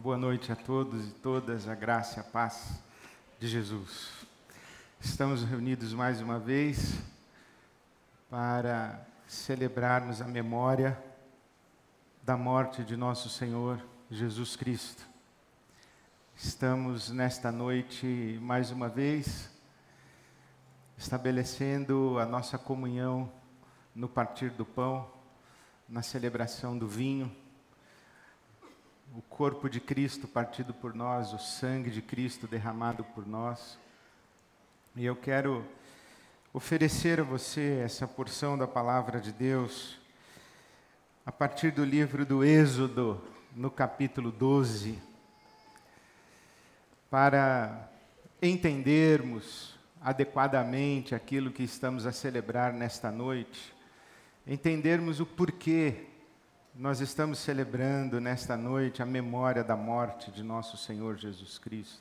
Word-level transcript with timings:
Boa 0.00 0.16
noite 0.16 0.52
a 0.52 0.54
todos 0.54 1.08
e 1.08 1.10
todas, 1.10 1.66
a 1.66 1.74
graça 1.74 2.18
e 2.18 2.20
a 2.20 2.22
paz 2.22 2.80
de 3.40 3.48
Jesus. 3.48 4.24
Estamos 5.00 5.42
reunidos 5.42 5.92
mais 5.92 6.20
uma 6.20 6.38
vez 6.38 7.00
para 8.30 9.04
celebrarmos 9.26 10.22
a 10.22 10.28
memória 10.28 10.96
da 12.22 12.36
morte 12.36 12.84
de 12.84 12.96
nosso 12.96 13.28
Senhor 13.28 13.84
Jesus 14.08 14.54
Cristo. 14.54 15.02
Estamos 16.36 17.10
nesta 17.10 17.50
noite 17.50 18.38
mais 18.40 18.70
uma 18.70 18.88
vez 18.88 19.50
estabelecendo 20.96 22.20
a 22.20 22.24
nossa 22.24 22.56
comunhão 22.56 23.28
no 23.96 24.08
partir 24.08 24.50
do 24.50 24.64
pão, 24.64 25.10
na 25.88 26.02
celebração 26.02 26.78
do 26.78 26.86
vinho 26.86 27.34
o 29.14 29.22
corpo 29.22 29.68
de 29.68 29.80
Cristo 29.80 30.28
partido 30.28 30.74
por 30.74 30.94
nós, 30.94 31.32
o 31.32 31.38
sangue 31.38 31.90
de 31.90 32.02
Cristo 32.02 32.46
derramado 32.46 33.04
por 33.04 33.26
nós. 33.26 33.78
E 34.94 35.04
eu 35.04 35.16
quero 35.16 35.64
oferecer 36.52 37.20
a 37.20 37.24
você 37.24 37.80
essa 37.84 38.06
porção 38.06 38.56
da 38.58 38.66
palavra 38.66 39.20
de 39.20 39.32
Deus 39.32 39.98
a 41.24 41.32
partir 41.32 41.70
do 41.70 41.84
livro 41.84 42.24
do 42.24 42.42
Êxodo, 42.42 43.22
no 43.54 43.70
capítulo 43.70 44.30
12, 44.30 44.98
para 47.10 47.90
entendermos 48.40 49.78
adequadamente 50.00 51.14
aquilo 51.14 51.50
que 51.50 51.62
estamos 51.62 52.06
a 52.06 52.12
celebrar 52.12 52.72
nesta 52.72 53.10
noite, 53.10 53.74
entendermos 54.46 55.20
o 55.20 55.26
porquê 55.26 56.06
nós 56.78 57.00
estamos 57.00 57.40
celebrando 57.40 58.20
nesta 58.20 58.56
noite 58.56 59.02
a 59.02 59.04
memória 59.04 59.64
da 59.64 59.74
morte 59.74 60.30
de 60.30 60.44
nosso 60.44 60.76
Senhor 60.76 61.16
Jesus 61.16 61.58
Cristo. 61.58 62.00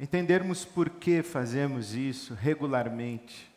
Entendermos 0.00 0.64
por 0.64 0.90
que 0.90 1.22
fazemos 1.22 1.94
isso 1.94 2.34
regularmente. 2.34 3.48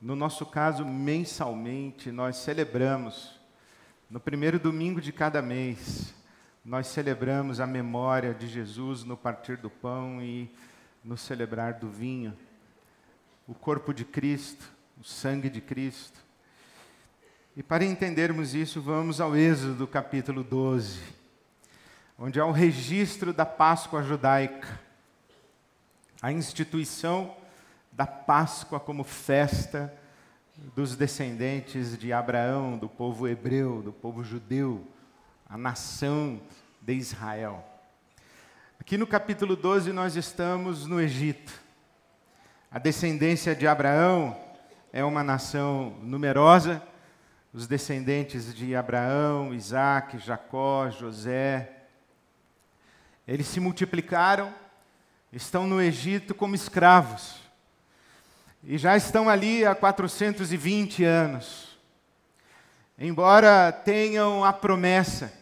No 0.00 0.14
nosso 0.14 0.46
caso, 0.46 0.84
mensalmente, 0.84 2.12
nós 2.12 2.36
celebramos, 2.36 3.40
no 4.08 4.20
primeiro 4.20 4.56
domingo 4.56 5.00
de 5.00 5.10
cada 5.10 5.42
mês, 5.42 6.14
nós 6.64 6.86
celebramos 6.86 7.58
a 7.58 7.66
memória 7.66 8.32
de 8.32 8.46
Jesus 8.46 9.02
no 9.02 9.16
partir 9.16 9.56
do 9.56 9.68
pão 9.68 10.22
e 10.22 10.48
no 11.04 11.16
celebrar 11.16 11.74
do 11.74 11.90
vinho. 11.90 12.38
O 13.48 13.54
corpo 13.54 13.92
de 13.92 14.04
Cristo, 14.04 14.70
o 14.96 15.02
sangue 15.02 15.50
de 15.50 15.60
Cristo. 15.60 16.29
E 17.56 17.64
para 17.64 17.84
entendermos 17.84 18.54
isso, 18.54 18.80
vamos 18.80 19.20
ao 19.20 19.36
Êxodo 19.36 19.84
capítulo 19.84 20.44
12, 20.44 21.00
onde 22.16 22.38
há 22.38 22.46
o 22.46 22.52
registro 22.52 23.32
da 23.32 23.44
Páscoa 23.44 24.04
judaica, 24.04 24.80
a 26.22 26.30
instituição 26.30 27.34
da 27.90 28.06
Páscoa 28.06 28.78
como 28.78 29.02
festa 29.02 29.92
dos 30.76 30.94
descendentes 30.94 31.98
de 31.98 32.12
Abraão, 32.12 32.78
do 32.78 32.88
povo 32.88 33.26
hebreu, 33.26 33.82
do 33.82 33.92
povo 33.92 34.22
judeu, 34.22 34.86
a 35.48 35.58
nação 35.58 36.40
de 36.80 36.94
Israel. 36.94 37.64
Aqui 38.78 38.96
no 38.96 39.08
capítulo 39.08 39.56
12 39.56 39.92
nós 39.92 40.14
estamos 40.14 40.86
no 40.86 41.00
Egito. 41.00 41.52
A 42.70 42.78
descendência 42.78 43.56
de 43.56 43.66
Abraão 43.66 44.40
é 44.92 45.04
uma 45.04 45.24
nação 45.24 45.96
numerosa, 46.00 46.80
os 47.52 47.66
descendentes 47.66 48.54
de 48.54 48.76
Abraão, 48.76 49.52
Isaac, 49.52 50.18
Jacó, 50.18 50.88
José. 50.90 51.70
Eles 53.26 53.46
se 53.46 53.58
multiplicaram, 53.58 54.54
estão 55.32 55.66
no 55.66 55.82
Egito 55.82 56.34
como 56.34 56.54
escravos. 56.54 57.40
E 58.62 58.78
já 58.78 58.96
estão 58.96 59.28
ali 59.28 59.64
há 59.64 59.74
420 59.74 61.04
anos. 61.04 61.76
Embora 62.98 63.72
tenham 63.72 64.44
a 64.44 64.52
promessa 64.52 65.32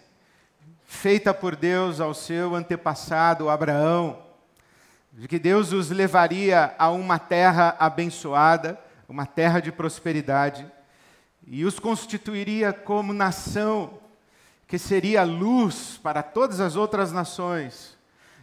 feita 0.87 1.34
por 1.34 1.54
Deus 1.54 2.00
ao 2.00 2.15
seu 2.15 2.54
antepassado 2.54 3.50
Abraão, 3.50 4.25
de 5.12 5.28
que 5.28 5.38
Deus 5.38 5.72
os 5.72 5.91
levaria 5.91 6.75
a 6.78 6.91
uma 6.91 7.19
terra 7.19 7.77
abençoada, 7.78 8.81
uma 9.09 9.27
terra 9.27 9.60
de 9.60 9.71
prosperidade, 9.71 10.71
e 11.50 11.64
os 11.64 11.78
constituiria 11.78 12.72
como 12.72 13.12
nação 13.12 13.98
que 14.66 14.78
seria 14.78 15.25
luz 15.25 15.98
para 16.03 16.22
todas 16.22 16.60
as 16.60 16.76
outras 16.76 17.10
nações, 17.10 17.97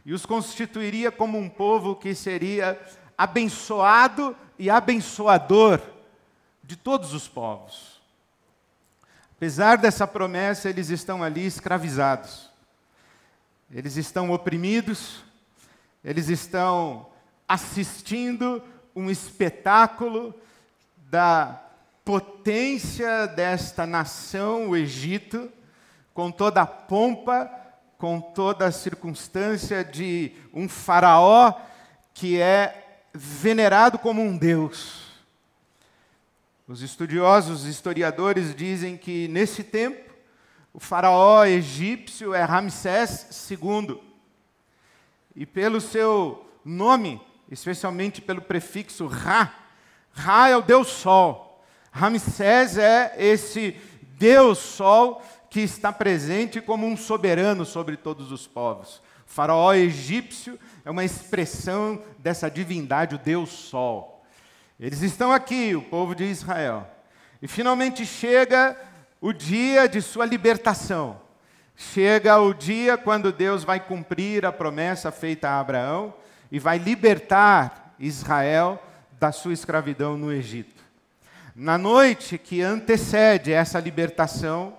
e 0.03 0.11
os 0.11 0.25
constituiria 0.25 1.11
como 1.11 1.37
um 1.37 1.47
povo 1.47 1.95
que 1.95 2.15
seria 2.15 2.79
abençoado 3.15 4.35
e 4.57 4.69
abençoador 4.69 5.79
de 6.63 6.75
todos 6.75 7.13
os 7.13 7.27
povos. 7.27 8.01
Apesar 9.37 9.77
dessa 9.77 10.07
promessa, 10.07 10.67
eles 10.67 10.89
estão 10.89 11.21
ali 11.21 11.45
escravizados, 11.45 12.49
eles 13.69 13.97
estão 13.97 14.31
oprimidos, 14.31 15.23
eles 16.03 16.27
estão 16.27 17.07
assistindo 17.47 18.63
um 18.95 19.11
espetáculo 19.11 20.33
da 21.09 21.64
potência 22.05 23.25
desta 23.25 23.87
nação, 23.87 24.69
o 24.69 24.77
Egito, 24.77 25.51
com 26.13 26.31
toda 26.31 26.61
a 26.61 26.67
pompa, 26.67 27.49
com 27.97 28.21
toda 28.21 28.67
a 28.67 28.71
circunstância 28.71 29.83
de 29.83 30.31
um 30.53 30.69
faraó 30.69 31.53
que 32.13 32.39
é 32.39 32.99
venerado 33.11 33.97
como 33.97 34.21
um 34.21 34.37
deus. 34.37 35.03
Os 36.67 36.81
estudiosos, 36.81 37.65
historiadores 37.65 38.55
dizem 38.55 38.97
que 38.97 39.27
nesse 39.27 39.63
tempo 39.63 40.13
o 40.73 40.79
faraó 40.79 41.43
egípcio 41.45 42.33
é 42.33 42.43
Ramsés 42.43 43.49
II. 43.49 43.99
E 45.35 45.45
pelo 45.45 45.81
seu 45.81 46.47
nome, 46.63 47.21
especialmente 47.49 48.21
pelo 48.21 48.41
prefixo 48.41 49.07
Ra, 49.07 49.53
Ra 50.11 50.49
é 50.49 50.55
o 50.57 50.61
deus 50.61 50.87
sol. 50.87 51.44
Ramsés 51.95 52.77
é 52.77 53.15
esse 53.17 53.73
Deus 54.19 54.57
Sol 54.57 55.23
que 55.49 55.61
está 55.61 55.93
presente 55.93 56.59
como 56.59 56.85
um 56.85 56.97
soberano 56.97 57.63
sobre 57.63 57.95
todos 57.95 58.33
os 58.33 58.45
povos. 58.45 58.97
O 59.25 59.31
faraó 59.31 59.73
egípcio 59.73 60.59
é 60.83 60.91
uma 60.91 61.05
expressão 61.05 62.03
dessa 62.19 62.51
divindade, 62.51 63.15
o 63.15 63.17
Deus 63.17 63.49
Sol. 63.49 64.25
Eles 64.77 65.01
estão 65.03 65.31
aqui, 65.31 65.73
o 65.73 65.81
povo 65.83 66.13
de 66.13 66.25
Israel. 66.25 66.85
E 67.41 67.47
finalmente 67.47 68.05
chega 68.05 68.77
o 69.21 69.31
dia 69.31 69.87
de 69.87 70.01
sua 70.01 70.25
libertação. 70.25 71.21
Chega 71.77 72.37
o 72.41 72.53
dia 72.53 72.97
quando 72.97 73.31
Deus 73.31 73.63
vai 73.63 73.79
cumprir 73.79 74.45
a 74.45 74.51
promessa 74.51 75.13
feita 75.13 75.47
a 75.47 75.61
Abraão 75.61 76.13
e 76.51 76.59
vai 76.59 76.77
libertar 76.77 77.95
Israel 77.97 78.83
da 79.17 79.31
sua 79.31 79.53
escravidão 79.53 80.17
no 80.17 80.29
Egito. 80.29 80.74
Na 81.57 81.77
noite 81.77 82.37
que 82.37 82.61
antecede 82.61 83.53
essa 83.53 83.79
libertação, 83.79 84.73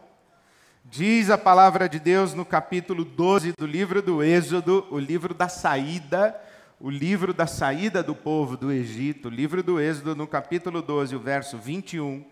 diz 0.84 1.31
a 1.31 1.38
palavra 1.38 1.88
de 1.88 1.98
Deus 1.98 2.34
no 2.34 2.44
capítulo 2.44 3.03
12 3.03 3.54
do 3.56 3.64
livro 3.64 4.03
do 4.03 4.22
Êxodo, 4.22 4.87
o 4.91 4.98
livro 4.98 5.32
da 5.32 5.48
saída, 5.48 6.38
o 6.78 6.91
livro 6.91 7.32
da 7.32 7.47
saída 7.47 8.03
do 8.03 8.14
povo 8.14 8.59
do 8.59 8.70
Egito, 8.70 9.28
o 9.28 9.31
livro 9.31 9.62
do 9.62 9.81
Êxodo, 9.81 10.14
no 10.14 10.26
capítulo 10.26 10.82
12, 10.82 11.16
o 11.16 11.19
verso 11.19 11.56
21, 11.56 12.22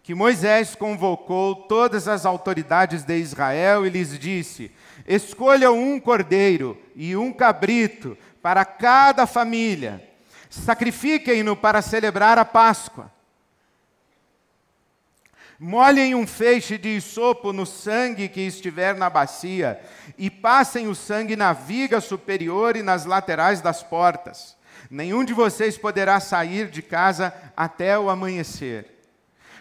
que 0.00 0.14
Moisés 0.14 0.76
convocou 0.76 1.56
todas 1.56 2.06
as 2.06 2.24
autoridades 2.24 3.02
de 3.02 3.18
Israel 3.18 3.84
e 3.84 3.90
lhes 3.90 4.16
disse: 4.16 4.70
Escolham 5.08 5.76
um 5.76 5.98
cordeiro 5.98 6.80
e 6.94 7.16
um 7.16 7.32
cabrito 7.32 8.16
para 8.40 8.64
cada 8.64 9.26
família, 9.26 10.00
sacrifiquem-no 10.48 11.56
para 11.56 11.82
celebrar 11.82 12.38
a 12.38 12.44
Páscoa. 12.44 13.17
Molhem 15.58 16.14
um 16.14 16.24
feixe 16.24 16.78
de 16.78 16.90
isopo 16.90 17.52
no 17.52 17.66
sangue 17.66 18.28
que 18.28 18.40
estiver 18.40 18.94
na 18.94 19.10
bacia, 19.10 19.80
e 20.16 20.30
passem 20.30 20.86
o 20.86 20.94
sangue 20.94 21.34
na 21.34 21.52
viga 21.52 22.00
superior 22.00 22.76
e 22.76 22.82
nas 22.82 23.04
laterais 23.04 23.60
das 23.60 23.82
portas. 23.82 24.56
Nenhum 24.88 25.24
de 25.24 25.34
vocês 25.34 25.76
poderá 25.76 26.20
sair 26.20 26.68
de 26.68 26.80
casa 26.80 27.34
até 27.56 27.98
o 27.98 28.08
amanhecer. 28.08 28.98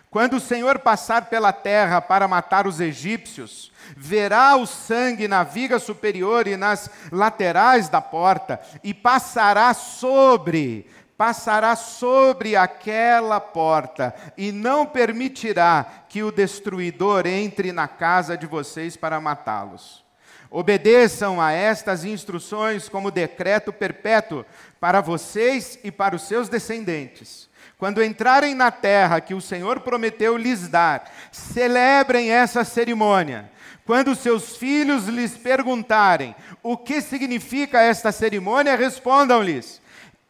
Quando 0.09 0.37
o 0.37 0.39
Senhor 0.39 0.79
passar 0.79 1.25
pela 1.25 1.51
terra 1.51 1.99
para 1.99 2.27
matar 2.27 2.65
os 2.65 2.79
egípcios, 2.79 3.71
verá 3.95 4.55
o 4.55 4.65
sangue 4.65 5.27
na 5.27 5.43
viga 5.43 5.79
superior 5.79 6.47
e 6.47 6.55
nas 6.55 6.89
laterais 7.11 7.89
da 7.89 8.01
porta, 8.01 8.61
e 8.83 8.93
passará 8.93 9.73
sobre 9.73 10.87
passará 11.17 11.75
sobre 11.75 12.55
aquela 12.55 13.39
porta 13.39 14.13
e 14.37 14.51
não 14.51 14.85
permitirá 14.85 15.85
que 16.07 16.21
o 16.21 16.31
destruidor 16.31 17.25
entre 17.25 17.71
na 17.71 17.87
casa 17.87 18.37
de 18.37 18.45
vocês 18.45 18.95
para 18.95 19.19
matá-los. 19.19 20.05
Obedeçam 20.49 21.41
a 21.41 21.51
estas 21.51 22.05
instruções 22.05 22.87
como 22.87 23.11
decreto 23.11 23.73
perpétuo 23.73 24.45
para 24.79 25.01
vocês 25.01 25.77
e 25.83 25.91
para 25.91 26.15
os 26.15 26.21
seus 26.21 26.47
descendentes. 26.47 27.49
Quando 27.77 28.03
entrarem 28.03 28.55
na 28.55 28.71
terra 28.71 29.19
que 29.19 29.33
o 29.33 29.41
Senhor 29.41 29.81
prometeu 29.81 30.37
lhes 30.37 30.67
dar, 30.67 31.11
celebrem 31.31 32.31
essa 32.31 32.63
cerimônia. 32.63 33.51
Quando 33.85 34.15
seus 34.15 34.57
filhos 34.57 35.07
lhes 35.07 35.37
perguntarem 35.37 36.35
o 36.63 36.77
que 36.77 37.01
significa 37.01 37.81
esta 37.81 38.11
cerimônia, 38.11 38.75
respondam-lhes: 38.75 39.81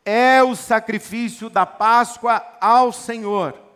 é 0.07 0.42
o 0.42 0.56
sacrifício 0.56 1.50
da 1.50 1.65
Páscoa 1.65 2.42
ao 2.62 2.94
Senhor 2.94 3.68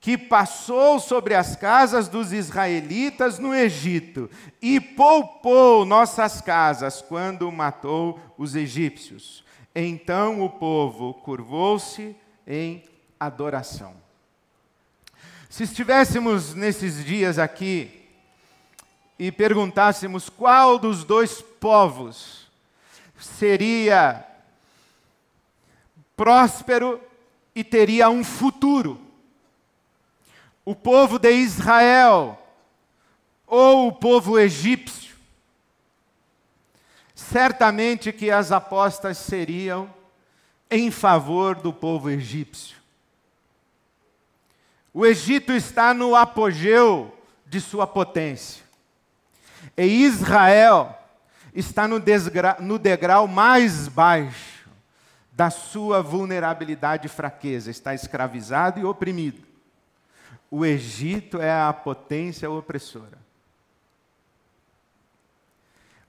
que 0.00 0.16
passou 0.16 0.98
sobre 0.98 1.34
as 1.34 1.54
casas 1.54 2.08
dos 2.08 2.32
israelitas 2.32 3.38
no 3.38 3.54
Egito 3.54 4.30
e 4.62 4.80
poupou 4.80 5.84
nossas 5.84 6.40
casas 6.40 7.02
quando 7.02 7.52
matou 7.52 8.18
os 8.38 8.56
egípcios. 8.56 9.44
Então 9.74 10.42
o 10.42 10.48
povo 10.48 11.12
curvou-se 11.12 12.16
em 12.46 12.82
adoração. 13.18 13.92
Se 15.50 15.64
estivéssemos 15.64 16.54
nesses 16.54 17.04
dias 17.04 17.38
aqui 17.38 18.08
e 19.18 19.30
perguntássemos 19.30 20.30
qual 20.30 20.78
dos 20.78 21.04
dois 21.04 21.42
povos 21.42 22.48
seria 23.18 24.24
próspero 26.20 27.00
e 27.54 27.64
teria 27.64 28.10
um 28.10 28.22
futuro, 28.22 29.00
o 30.66 30.74
povo 30.74 31.18
de 31.18 31.32
Israel 31.32 32.38
ou 33.46 33.88
o 33.88 33.92
povo 33.92 34.38
egípcio, 34.38 35.16
certamente 37.14 38.12
que 38.12 38.30
as 38.30 38.52
apostas 38.52 39.16
seriam 39.16 39.88
em 40.70 40.90
favor 40.90 41.54
do 41.54 41.72
povo 41.72 42.10
egípcio. 42.10 42.76
O 44.92 45.06
Egito 45.06 45.54
está 45.54 45.94
no 45.94 46.14
apogeu 46.14 47.16
de 47.46 47.62
sua 47.62 47.86
potência. 47.86 48.62
E 49.74 50.04
Israel 50.04 50.94
está 51.54 51.88
no, 51.88 51.96
no 52.60 52.78
degrau 52.78 53.26
mais 53.26 53.88
baixo 53.88 54.49
da 55.40 55.48
sua 55.48 56.02
vulnerabilidade 56.02 57.06
e 57.06 57.10
fraqueza, 57.10 57.70
está 57.70 57.94
escravizado 57.94 58.78
e 58.78 58.84
oprimido 58.84 59.50
o 60.50 60.66
Egito 60.66 61.40
é 61.40 61.52
a 61.52 61.72
potência 61.72 62.50
opressora. 62.50 63.18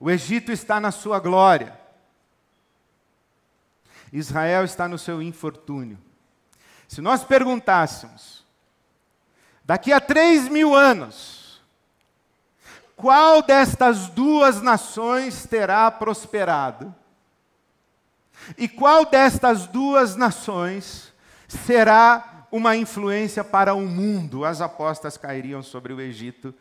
O 0.00 0.10
Egito 0.10 0.50
está 0.50 0.80
na 0.80 0.90
sua 0.90 1.20
glória. 1.20 1.78
Israel 4.12 4.64
está 4.64 4.88
no 4.88 4.98
seu 4.98 5.22
infortúnio. 5.22 5.96
Se 6.88 7.00
nós 7.00 7.22
perguntássemos, 7.22 8.44
daqui 9.64 9.92
a 9.92 10.00
três 10.00 10.48
mil 10.48 10.74
anos, 10.74 11.62
qual 12.96 13.42
destas 13.42 14.08
duas 14.08 14.60
nações 14.60 15.46
terá 15.46 15.88
prosperado? 15.88 16.92
E 18.56 18.68
qual 18.68 19.04
destas 19.04 19.66
duas 19.66 20.16
nações 20.16 21.12
será 21.48 22.46
uma 22.50 22.76
influência 22.76 23.42
para 23.42 23.74
o 23.74 23.86
mundo. 23.86 24.44
As 24.44 24.60
apostas 24.60 25.16
cairiam 25.16 25.62
sobre 25.62 25.92
o 25.92 26.00
Egito, 26.00 26.54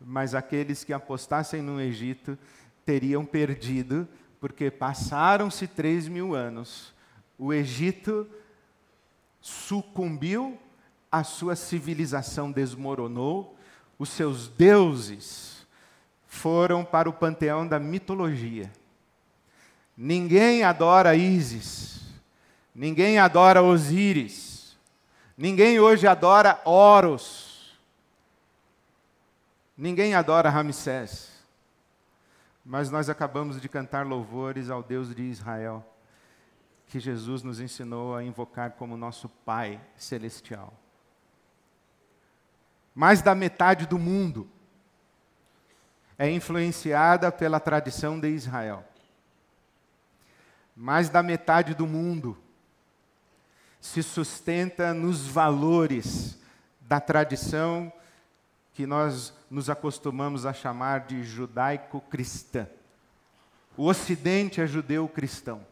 mas 0.00 0.34
aqueles 0.34 0.82
que 0.82 0.92
apostassem 0.92 1.62
no 1.62 1.80
Egito 1.80 2.36
teriam 2.84 3.24
perdido, 3.24 4.08
porque 4.40 4.70
passaram-se 4.70 5.66
três 5.66 6.08
mil 6.08 6.34
anos. 6.34 6.92
O 7.38 7.52
Egito 7.52 8.26
sucumbiu, 9.40 10.58
a 11.10 11.22
sua 11.22 11.54
civilização 11.54 12.50
desmoronou, 12.50 13.56
os 13.98 14.08
seus 14.08 14.48
deuses 14.48 15.66
foram 16.26 16.84
para 16.84 17.08
o 17.08 17.12
panteão 17.12 17.66
da 17.66 17.78
mitologia. 17.78 18.70
Ninguém 20.00 20.62
adora 20.62 21.16
Ísis, 21.16 22.00
ninguém 22.72 23.18
adora 23.18 23.62
Osíris, 23.62 24.48
Ninguém 25.38 25.78
hoje 25.78 26.04
adora 26.04 26.60
Horus. 26.64 27.78
Ninguém 29.76 30.12
adora 30.12 30.50
Ramsés. 30.50 31.30
Mas 32.64 32.90
nós 32.90 33.08
acabamos 33.08 33.60
de 33.60 33.68
cantar 33.68 34.04
louvores 34.04 34.68
ao 34.68 34.82
Deus 34.82 35.14
de 35.14 35.22
Israel, 35.22 35.86
que 36.88 36.98
Jesus 36.98 37.44
nos 37.44 37.60
ensinou 37.60 38.16
a 38.16 38.24
invocar 38.24 38.72
como 38.72 38.96
nosso 38.96 39.28
Pai 39.28 39.80
celestial. 39.96 40.72
Mais 42.92 43.22
da 43.22 43.32
metade 43.32 43.86
do 43.86 43.96
mundo 43.96 44.50
é 46.18 46.28
influenciada 46.28 47.30
pela 47.30 47.60
tradição 47.60 48.18
de 48.18 48.28
Israel. 48.28 48.84
Mais 50.80 51.08
da 51.08 51.24
metade 51.24 51.74
do 51.74 51.88
mundo 51.88 52.38
se 53.80 54.00
sustenta 54.00 54.94
nos 54.94 55.26
valores 55.26 56.38
da 56.82 57.00
tradição 57.00 57.92
que 58.74 58.86
nós 58.86 59.34
nos 59.50 59.68
acostumamos 59.68 60.46
a 60.46 60.52
chamar 60.52 61.00
de 61.00 61.24
judaico-cristã. 61.24 62.68
O 63.76 63.86
Ocidente 63.86 64.60
é 64.60 64.68
judeu-cristão. 64.68 65.66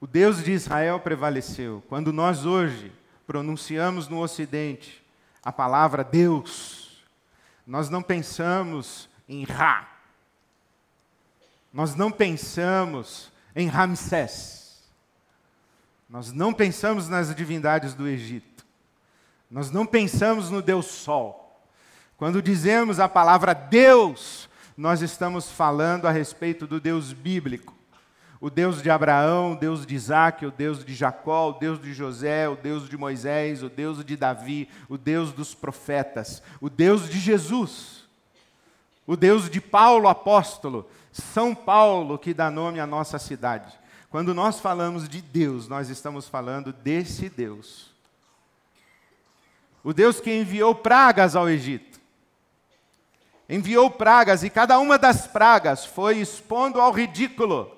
O 0.00 0.06
Deus 0.06 0.44
de 0.44 0.52
Israel 0.52 1.00
prevaleceu. 1.00 1.82
Quando 1.88 2.12
nós 2.12 2.46
hoje 2.46 2.92
pronunciamos 3.26 4.06
no 4.06 4.20
Ocidente 4.20 5.04
a 5.42 5.50
palavra 5.50 6.04
Deus, 6.04 7.02
nós 7.66 7.90
não 7.90 8.00
pensamos 8.00 9.08
em 9.28 9.42
Ra, 9.42 9.99
nós 11.72 11.94
não 11.94 12.10
pensamos 12.10 13.30
em 13.54 13.68
Ramsés, 13.68 14.60
nós 16.08 16.32
não 16.32 16.52
pensamos 16.52 17.08
nas 17.08 17.34
divindades 17.34 17.94
do 17.94 18.08
Egito. 18.08 18.66
Nós 19.50 19.70
não 19.70 19.84
pensamos 19.84 20.50
no 20.50 20.62
Deus 20.62 20.86
Sol. 20.86 21.60
Quando 22.16 22.42
dizemos 22.42 23.00
a 23.00 23.08
palavra 23.08 23.52
Deus, 23.52 24.48
nós 24.76 25.02
estamos 25.02 25.50
falando 25.50 26.06
a 26.06 26.10
respeito 26.10 26.66
do 26.66 26.80
Deus 26.80 27.12
bíblico. 27.12 27.74
O 28.40 28.48
Deus 28.48 28.82
de 28.82 28.90
Abraão, 28.90 29.52
o 29.52 29.56
Deus 29.56 29.84
de 29.84 29.94
Isaac, 29.94 30.46
o 30.46 30.50
Deus 30.50 30.84
de 30.84 30.94
Jacó, 30.94 31.50
o 31.50 31.58
Deus 31.58 31.80
de 31.80 31.92
José, 31.92 32.48
o 32.48 32.56
Deus 32.56 32.88
de 32.88 32.96
Moisés, 32.96 33.62
o 33.62 33.68
Deus 33.68 34.04
de 34.04 34.16
Davi, 34.16 34.68
o 34.88 34.96
Deus 34.96 35.32
dos 35.32 35.54
profetas, 35.54 36.42
o 36.60 36.70
Deus 36.70 37.08
de 37.08 37.18
Jesus, 37.18 38.08
o 39.06 39.16
Deus 39.16 39.50
de 39.50 39.60
Paulo 39.60 40.08
apóstolo, 40.08 40.88
São 41.12 41.54
Paulo 41.54 42.18
que 42.18 42.32
dá 42.32 42.50
nome 42.50 42.80
à 42.80 42.86
nossa 42.86 43.18
cidade. 43.18 43.78
Quando 44.10 44.34
nós 44.34 44.58
falamos 44.58 45.08
de 45.08 45.22
Deus, 45.22 45.68
nós 45.68 45.88
estamos 45.88 46.28
falando 46.28 46.72
desse 46.72 47.28
Deus. 47.28 47.90
O 49.82 49.92
Deus 49.92 50.20
que 50.20 50.32
enviou 50.32 50.74
pragas 50.74 51.36
ao 51.36 51.48
Egito. 51.48 52.00
Enviou 53.48 53.90
pragas 53.90 54.42
e 54.42 54.50
cada 54.50 54.78
uma 54.78 54.98
das 54.98 55.26
pragas 55.26 55.84
foi 55.84 56.18
expondo 56.18 56.80
ao 56.80 56.92
ridículo, 56.92 57.76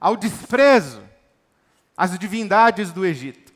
ao 0.00 0.16
desprezo, 0.16 1.02
as 1.96 2.16
divindades 2.18 2.92
do 2.92 3.04
Egito. 3.04 3.52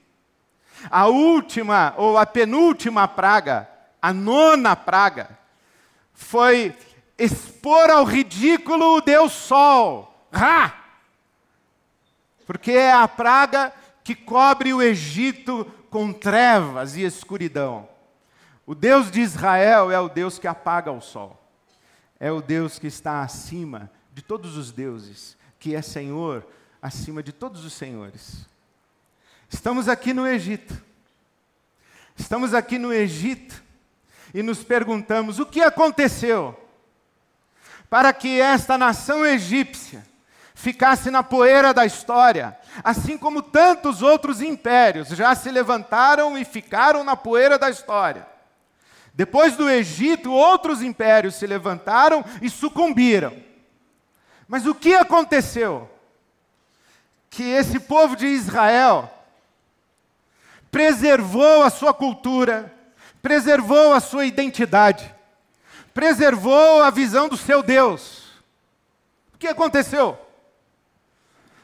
A 0.91 1.07
última 1.07 1.95
ou 1.97 2.19
a 2.19 2.27
penúltima 2.27 3.07
praga, 3.07 3.69
a 4.01 4.13
nona 4.13 4.75
praga, 4.75 5.39
foi 6.13 6.75
expor 7.19 7.91
ao 7.91 8.05
ridículo 8.05 8.97
o 8.97 9.01
Deus 9.01 9.33
Sol. 9.33 10.13
Ra! 10.33 10.87
porque 12.47 12.71
é 12.71 12.93
a 12.93 13.09
praga 13.09 13.73
que 14.05 14.15
cobre 14.15 14.73
o 14.73 14.81
Egito 14.81 15.65
com 15.91 16.13
trevas 16.13 16.97
e 16.97 17.03
escuridão. 17.03 17.89
O 18.65 18.75
Deus 18.75 19.11
de 19.11 19.21
Israel 19.21 19.91
é 19.91 19.99
o 19.99 20.09
Deus 20.09 20.39
que 20.39 20.47
apaga 20.47 20.91
o 20.91 21.01
sol, 21.01 21.41
é 22.19 22.31
o 22.31 22.41
Deus 22.41 22.79
que 22.79 22.87
está 22.87 23.23
acima 23.23 23.91
de 24.13 24.23
todos 24.23 24.57
os 24.57 24.73
deuses, 24.73 25.37
que 25.59 25.75
é 25.75 25.83
Senhor 25.83 26.47
acima 26.81 27.23
de 27.23 27.33
todos 27.33 27.65
os 27.65 27.73
senhores. 27.73 28.47
Estamos 29.49 29.89
aqui 29.89 30.13
no 30.13 30.27
Egito, 30.27 30.83
estamos 32.17 32.55
aqui 32.55 32.79
no 32.79 32.93
Egito 32.93 33.63
e 34.35 34.43
nos 34.43 34.65
perguntamos 34.65 35.39
o 35.39 35.47
que 35.47 35.61
aconteceu 35.61 36.59
para 37.89 38.13
que 38.13 38.41
esta 38.41 38.77
nação 38.77 39.25
egípcia, 39.25 40.05
ficasse 40.55 41.11
na 41.11 41.23
poeira 41.23 41.75
da 41.75 41.85
história, 41.85 42.57
assim 42.83 43.19
como 43.19 43.43
tantos 43.43 44.01
outros 44.01 44.41
impérios 44.41 45.09
já 45.09 45.35
se 45.35 45.51
levantaram 45.51 46.37
e 46.37 46.45
ficaram 46.45 47.05
na 47.05 47.15
poeira 47.15 47.59
da 47.59 47.69
história. 47.69 48.27
Depois 49.15 49.55
do 49.57 49.69
Egito, 49.71 50.33
outros 50.33 50.83
impérios 50.83 51.37
se 51.37 51.47
levantaram 51.47 52.25
e 52.41 52.51
sucumbiram. 52.51 53.37
Mas 54.49 54.67
o 54.67 54.75
que 54.75 54.95
aconteceu? 54.95 55.91
Que 57.31 57.43
esse 57.43 57.79
povo 57.79 58.17
de 58.17 58.27
Israel 58.27 59.13
preservou 60.71 61.63
a 61.63 61.71
sua 61.71 61.95
cultura, 61.95 62.75
preservou 63.23 63.93
a 63.93 64.01
sua 64.01 64.27
identidade, 64.27 65.15
preservou 65.97 66.83
a 66.83 66.91
visão 66.91 67.27
do 67.27 67.39
seu 67.39 67.63
Deus. 67.63 68.27
O 69.35 69.39
que 69.39 69.49
aconteceu? 69.49 70.19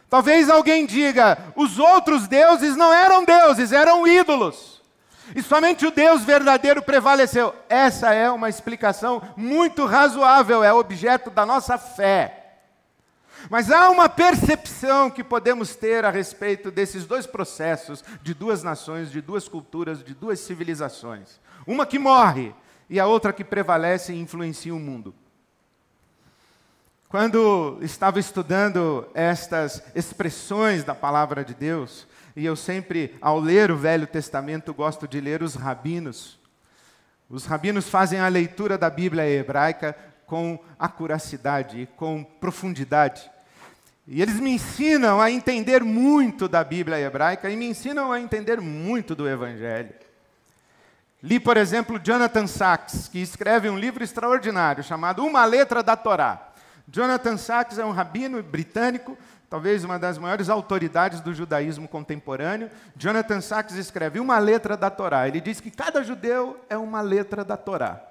Talvez 0.09 0.49
alguém 0.49 0.87
diga: 0.87 1.37
os 1.55 1.79
outros 1.79 2.27
deuses 2.27 2.75
não 2.75 2.95
eram 2.95 3.27
deuses, 3.27 3.73
eram 3.73 4.07
ídolos. 4.07 4.81
E 5.37 5.43
somente 5.43 5.87
o 5.87 5.91
Deus 5.91 6.25
verdadeiro 6.25 6.83
prevaleceu. 6.83 7.55
Essa 7.69 8.15
é 8.15 8.31
uma 8.31 8.49
explicação 8.49 9.23
muito 9.37 9.85
razoável, 9.85 10.65
é 10.65 10.73
objeto 10.73 11.29
da 11.29 11.45
nossa 11.45 11.77
fé. 11.77 12.39
Mas 13.51 13.71
há 13.71 13.91
uma 13.91 14.09
percepção 14.09 15.11
que 15.11 15.23
podemos 15.23 15.77
ter 15.77 16.07
a 16.07 16.11
respeito 16.11 16.71
desses 16.71 17.05
dois 17.05 17.27
processos 17.27 18.03
de 18.23 18.33
duas 18.33 18.62
nações, 18.62 19.11
de 19.11 19.21
duas 19.21 19.47
culturas, 19.47 20.03
de 20.03 20.15
duas 20.15 20.41
civilizações. 20.41 21.39
Uma 21.67 21.85
que 21.85 21.99
morre 21.99 22.55
e 22.92 23.00
a 23.00 23.06
outra 23.06 23.32
que 23.32 23.42
prevalece 23.42 24.12
e 24.12 24.20
influencia 24.20 24.75
o 24.75 24.78
mundo. 24.78 25.14
Quando 27.08 27.78
estava 27.80 28.20
estudando 28.20 29.08
estas 29.14 29.82
expressões 29.94 30.84
da 30.84 30.94
palavra 30.94 31.42
de 31.42 31.54
Deus, 31.54 32.06
e 32.37 32.44
eu 32.44 32.54
sempre, 32.54 33.16
ao 33.18 33.40
ler 33.40 33.70
o 33.70 33.78
Velho 33.78 34.06
Testamento, 34.06 34.75
gosto 34.75 35.08
de 35.08 35.22
ler 35.22 35.42
os 35.42 35.54
rabinos. 35.54 36.38
Os 37.30 37.46
rabinos 37.46 37.88
fazem 37.88 38.20
a 38.20 38.28
leitura 38.28 38.76
da 38.76 38.90
Bíblia 38.90 39.26
hebraica 39.26 39.96
com 40.26 40.62
acuracidade, 40.78 41.88
com 41.96 42.22
profundidade. 42.22 43.30
E 44.06 44.20
eles 44.20 44.38
me 44.38 44.50
ensinam 44.50 45.18
a 45.18 45.30
entender 45.30 45.82
muito 45.82 46.46
da 46.46 46.62
Bíblia 46.62 46.99
hebraica 46.99 47.49
e 47.49 47.56
me 47.56 47.64
ensinam 47.64 48.12
a 48.12 48.20
entender 48.20 48.61
muito 48.61 49.14
do 49.14 49.26
Evangelho. 49.26 49.94
Li, 51.23 51.38
por 51.38 51.57
exemplo, 51.57 51.99
Jonathan 51.99 52.47
Sachs, 52.47 53.09
que 53.09 53.21
escreve 53.21 53.71
um 53.71 53.79
livro 53.79 54.02
extraordinário 54.02 54.83
chamado 54.83 55.25
Uma 55.25 55.45
Letra 55.45 55.83
da 55.83 55.97
Torá. 55.97 56.49
Jonathan 56.88 57.37
Sachs 57.37 57.79
é 57.79 57.85
um 57.85 57.93
rabino 57.93 58.43
britânico 58.43 59.17
talvez 59.52 59.85
uma 59.85 59.99
das 59.99 60.17
maiores 60.17 60.49
autoridades 60.49 61.21
do 61.21 61.35
judaísmo 61.35 61.87
contemporâneo, 61.87 62.71
Jonathan 62.97 63.43
Sachs 63.43 63.75
escreve 63.75 64.19
uma 64.19 64.38
letra 64.38 64.79
da 64.79 64.88
Torá. 64.88 65.29
Ele 65.29 65.43
diz 65.43 65.61
que 65.61 65.71
cada 65.71 66.02
judeu 66.02 66.59
é 66.71 66.79
uma 66.79 67.02
letra 67.02 67.45
da 67.45 67.55
Torá. 67.55 68.02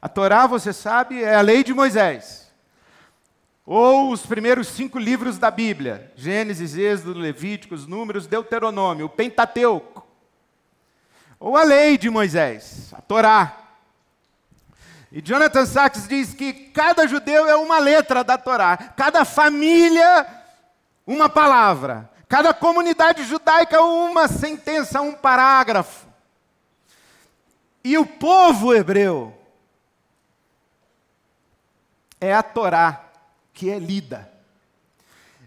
A 0.00 0.08
Torá, 0.08 0.46
você 0.46 0.72
sabe, 0.72 1.22
é 1.22 1.34
a 1.34 1.42
lei 1.42 1.62
de 1.62 1.74
Moisés. 1.74 2.50
Ou 3.66 4.10
os 4.10 4.24
primeiros 4.24 4.68
cinco 4.68 4.98
livros 4.98 5.36
da 5.36 5.50
Bíblia: 5.50 6.10
Gênesis, 6.16 6.74
Êxodo, 6.74 7.18
Levíticos, 7.18 7.86
Números, 7.86 8.26
Deuteronômio, 8.26 9.04
o 9.04 9.10
Pentateuco. 9.10 10.07
Ou 11.38 11.56
a 11.56 11.62
lei 11.62 11.96
de 11.96 12.10
Moisés, 12.10 12.92
a 12.92 13.00
Torá. 13.00 13.56
E 15.10 15.22
Jonathan 15.22 15.64
Sachs 15.64 16.06
diz 16.06 16.34
que 16.34 16.52
cada 16.52 17.06
judeu 17.06 17.48
é 17.48 17.56
uma 17.56 17.78
letra 17.78 18.22
da 18.22 18.36
Torá, 18.36 18.76
cada 18.76 19.24
família 19.24 20.38
uma 21.08 21.30
palavra. 21.30 22.10
Cada 22.28 22.52
comunidade 22.52 23.24
judaica, 23.24 23.80
uma 23.80 24.28
sentença, 24.28 25.00
um 25.00 25.14
parágrafo. 25.14 26.06
E 27.82 27.96
o 27.96 28.04
povo 28.04 28.74
hebreu 28.74 29.34
é 32.20 32.34
a 32.34 32.42
Torá 32.42 33.06
que 33.54 33.70
é 33.70 33.78
lida. 33.78 34.30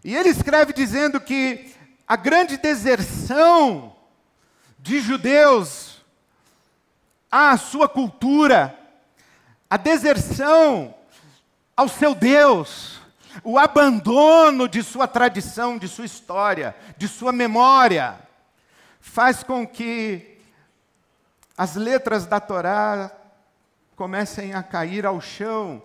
E 0.04 0.16
ele 0.16 0.30
escreve 0.30 0.74
dizendo 0.74 1.22
que 1.22 1.72
a 2.08 2.16
grande 2.16 2.58
deserção 2.58 3.91
de 4.82 5.00
judeus 5.00 6.02
à 7.32 7.56
sua 7.56 7.88
cultura, 7.88 8.78
a 9.70 9.78
deserção 9.78 10.94
ao 11.78 11.88
seu 11.88 12.14
Deus, 12.14 13.00
o 13.44 13.58
abandono 13.58 14.68
de 14.68 14.84
sua 14.84 15.08
tradição, 15.08 15.78
de 15.78 15.88
sua 15.88 16.06
história, 16.06 16.76
de 16.98 17.08
sua 17.08 17.32
memória, 17.32 18.20
faz 19.00 19.44
com 19.44 19.66
que 19.66 20.40
as 21.58 21.76
letras 21.76 22.26
da 22.26 22.40
Torá 22.40 23.12
comecem 23.96 24.54
a 24.54 24.64
cair 24.64 25.06
ao 25.06 25.22
chão, 25.22 25.82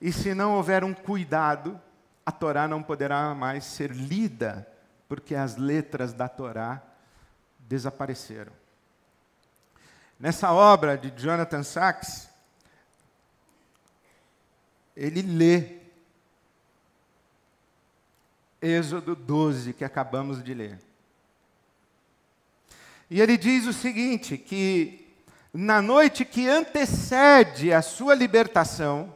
e 0.00 0.12
se 0.12 0.34
não 0.34 0.54
houver 0.54 0.84
um 0.84 0.94
cuidado, 0.94 1.80
a 2.24 2.30
Torá 2.30 2.68
não 2.68 2.82
poderá 2.82 3.34
mais 3.34 3.64
ser 3.64 3.90
lida, 3.90 4.66
porque 5.08 5.34
as 5.34 5.56
letras 5.56 6.12
da 6.12 6.28
Torá 6.28 6.80
desapareceram. 7.68 8.52
Nessa 10.18 10.52
obra 10.52 10.96
de 10.96 11.10
Jonathan 11.10 11.62
Sachs, 11.62 12.28
ele 14.96 15.22
lê 15.22 15.84
Êxodo 18.62 19.14
12, 19.14 19.74
que 19.74 19.84
acabamos 19.84 20.42
de 20.42 20.54
ler. 20.54 20.78
E 23.10 23.20
ele 23.20 23.36
diz 23.36 23.66
o 23.66 23.72
seguinte: 23.72 24.38
que 24.38 25.06
na 25.52 25.82
noite 25.82 26.24
que 26.24 26.48
antecede 26.48 27.72
a 27.72 27.82
sua 27.82 28.14
libertação 28.14 29.14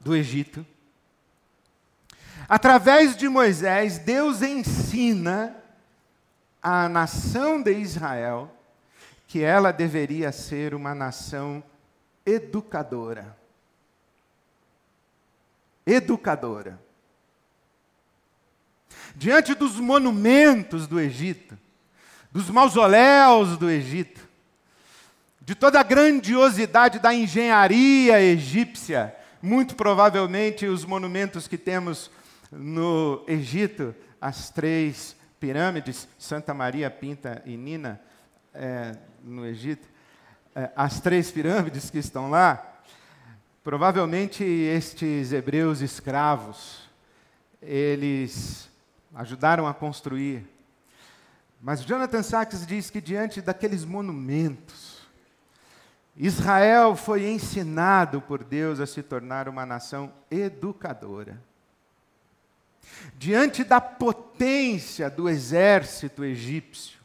do 0.00 0.16
Egito, 0.16 0.64
através 2.48 3.14
de 3.16 3.28
Moisés, 3.28 3.98
Deus 3.98 4.40
ensina 4.40 5.54
à 6.68 6.88
nação 6.88 7.62
de 7.62 7.72
Israel 7.72 8.50
que 9.28 9.40
ela 9.40 9.72
deveria 9.72 10.32
ser 10.32 10.74
uma 10.74 10.96
nação 10.96 11.62
educadora. 12.24 13.36
Educadora 15.86 16.84
diante 19.14 19.54
dos 19.54 19.78
monumentos 19.78 20.88
do 20.88 20.98
Egito, 20.98 21.56
dos 22.32 22.50
mausoléus 22.50 23.56
do 23.56 23.70
Egito, 23.70 24.28
de 25.40 25.54
toda 25.54 25.78
a 25.78 25.84
grandiosidade 25.84 26.98
da 26.98 27.14
engenharia 27.14 28.20
egípcia, 28.20 29.14
muito 29.40 29.76
provavelmente 29.76 30.66
os 30.66 30.84
monumentos 30.84 31.46
que 31.46 31.56
temos 31.56 32.10
no 32.50 33.24
Egito, 33.28 33.94
as 34.20 34.50
três 34.50 35.14
pirâmides, 35.40 36.08
Santa 36.18 36.54
Maria, 36.54 36.90
Pinta 36.90 37.42
e 37.44 37.56
Nina, 37.56 38.00
é, 38.54 38.96
no 39.22 39.44
Egito, 39.46 39.88
é, 40.54 40.70
as 40.74 41.00
três 41.00 41.30
pirâmides 41.30 41.90
que 41.90 41.98
estão 41.98 42.30
lá, 42.30 42.80
provavelmente 43.62 44.42
estes 44.44 45.32
hebreus 45.32 45.80
escravos, 45.80 46.88
eles 47.60 48.70
ajudaram 49.14 49.66
a 49.66 49.74
construir. 49.74 50.46
Mas 51.60 51.84
Jonathan 51.84 52.22
Sachs 52.22 52.66
diz 52.66 52.90
que 52.90 53.00
diante 53.00 53.40
daqueles 53.40 53.84
monumentos, 53.84 54.96
Israel 56.16 56.96
foi 56.96 57.28
ensinado 57.28 58.20
por 58.22 58.42
Deus 58.42 58.80
a 58.80 58.86
se 58.86 59.02
tornar 59.02 59.48
uma 59.48 59.66
nação 59.66 60.12
educadora. 60.30 61.38
Diante 63.16 63.64
da 63.64 63.80
potência 63.80 65.08
do 65.08 65.28
exército 65.28 66.24
egípcio, 66.24 66.98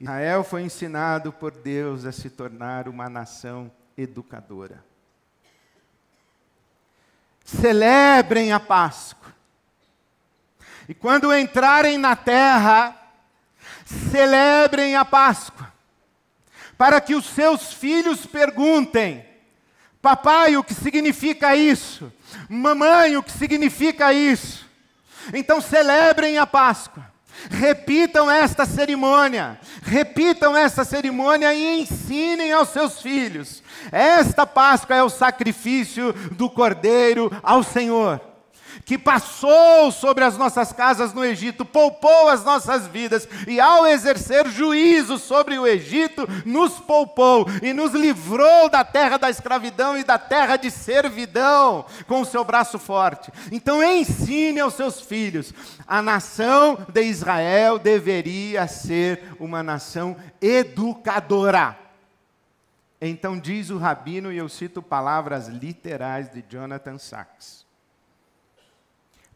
Israel 0.00 0.42
foi 0.42 0.62
ensinado 0.62 1.32
por 1.32 1.52
Deus 1.52 2.06
a 2.06 2.12
se 2.12 2.30
tornar 2.30 2.88
uma 2.88 3.08
nação 3.08 3.70
educadora. 3.96 4.82
Celebrem 7.44 8.52
a 8.52 8.58
Páscoa. 8.58 9.34
E 10.88 10.94
quando 10.94 11.34
entrarem 11.36 11.98
na 11.98 12.16
terra, 12.16 12.96
celebrem 14.10 14.96
a 14.96 15.04
Páscoa, 15.04 15.72
para 16.78 17.00
que 17.00 17.14
os 17.14 17.26
seus 17.26 17.72
filhos 17.72 18.24
perguntem: 18.24 19.24
Papai, 20.00 20.56
o 20.56 20.64
que 20.64 20.74
significa 20.74 21.54
isso? 21.54 22.12
Mamãe, 22.48 23.16
o 23.16 23.22
que 23.22 23.32
significa 23.32 24.12
isso? 24.12 24.69
Então 25.32 25.60
celebrem 25.60 26.38
a 26.38 26.46
Páscoa. 26.46 27.10
Repitam 27.48 28.30
esta 28.30 28.66
cerimônia, 28.66 29.58
repitam 29.82 30.54
esta 30.54 30.84
cerimônia 30.84 31.54
e 31.54 31.80
ensinem 31.80 32.52
aos 32.52 32.68
seus 32.68 33.00
filhos. 33.00 33.62
Esta 33.90 34.46
Páscoa 34.46 34.96
é 34.96 35.02
o 35.02 35.08
sacrifício 35.08 36.12
do 36.32 36.50
Cordeiro 36.50 37.30
ao 37.42 37.62
Senhor. 37.62 38.29
Que 38.84 38.98
passou 38.98 39.90
sobre 39.92 40.24
as 40.24 40.36
nossas 40.36 40.72
casas 40.72 41.12
no 41.12 41.24
Egito, 41.24 41.64
poupou 41.64 42.28
as 42.28 42.44
nossas 42.44 42.86
vidas 42.86 43.28
e, 43.46 43.60
ao 43.60 43.86
exercer 43.86 44.48
juízo 44.48 45.18
sobre 45.18 45.58
o 45.58 45.66
Egito, 45.66 46.26
nos 46.44 46.78
poupou 46.78 47.46
e 47.62 47.72
nos 47.72 47.92
livrou 47.92 48.68
da 48.68 48.84
terra 48.84 49.16
da 49.16 49.30
escravidão 49.30 49.96
e 49.96 50.04
da 50.04 50.18
terra 50.18 50.56
de 50.56 50.70
servidão 50.70 51.84
com 52.06 52.20
o 52.20 52.26
seu 52.26 52.44
braço 52.44 52.78
forte. 52.78 53.32
Então, 53.52 53.82
ensine 53.82 54.60
aos 54.60 54.74
seus 54.74 55.00
filhos: 55.00 55.52
a 55.86 56.02
nação 56.02 56.78
de 56.88 57.02
Israel 57.02 57.78
deveria 57.78 58.66
ser 58.66 59.34
uma 59.38 59.62
nação 59.62 60.16
educadora. 60.40 61.78
Então 63.00 63.38
diz 63.38 63.70
o 63.70 63.78
rabino, 63.78 64.30
e 64.30 64.36
eu 64.36 64.48
cito 64.48 64.82
palavras 64.82 65.48
literais 65.48 66.30
de 66.30 66.44
Jonathan 66.46 66.98
Sachs: 66.98 67.59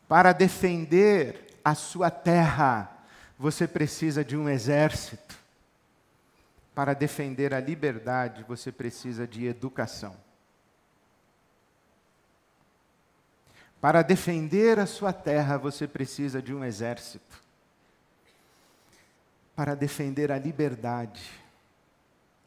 para 0.09 0.33
defender 0.33 1.59
a 1.65 1.75
sua 1.75 2.11
terra, 2.11 2.91
você 3.39 3.67
precisa 3.67 4.25
de 4.25 4.37
um 4.37 4.49
exército. 4.49 5.39
Para 6.75 6.93
defender 6.93 7.55
a 7.55 7.61
liberdade, 7.61 8.45
você 8.45 8.71
precisa 8.73 9.27
de 9.27 9.47
educação. 9.47 10.17
Para 13.81 14.03
defender 14.03 14.79
a 14.79 14.87
sua 14.87 15.13
terra, 15.13 15.57
você 15.57 15.87
precisa 15.87 16.43
de 16.43 16.55
um 16.55 16.65
exército. 16.65 17.43
Para 19.55 19.75
defender 19.75 20.33
a 20.33 20.39
liberdade, 20.39 21.31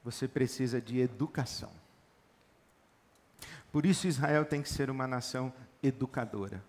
você 0.04 0.28
precisa 0.28 0.82
de 0.82 1.00
educação. 1.00 1.72
Por 3.72 3.86
isso, 3.86 4.08
Israel 4.08 4.46
tem 4.46 4.62
que 4.62 4.70
ser 4.70 4.90
uma 4.90 5.08
nação 5.08 5.54
educadora. 5.82 6.62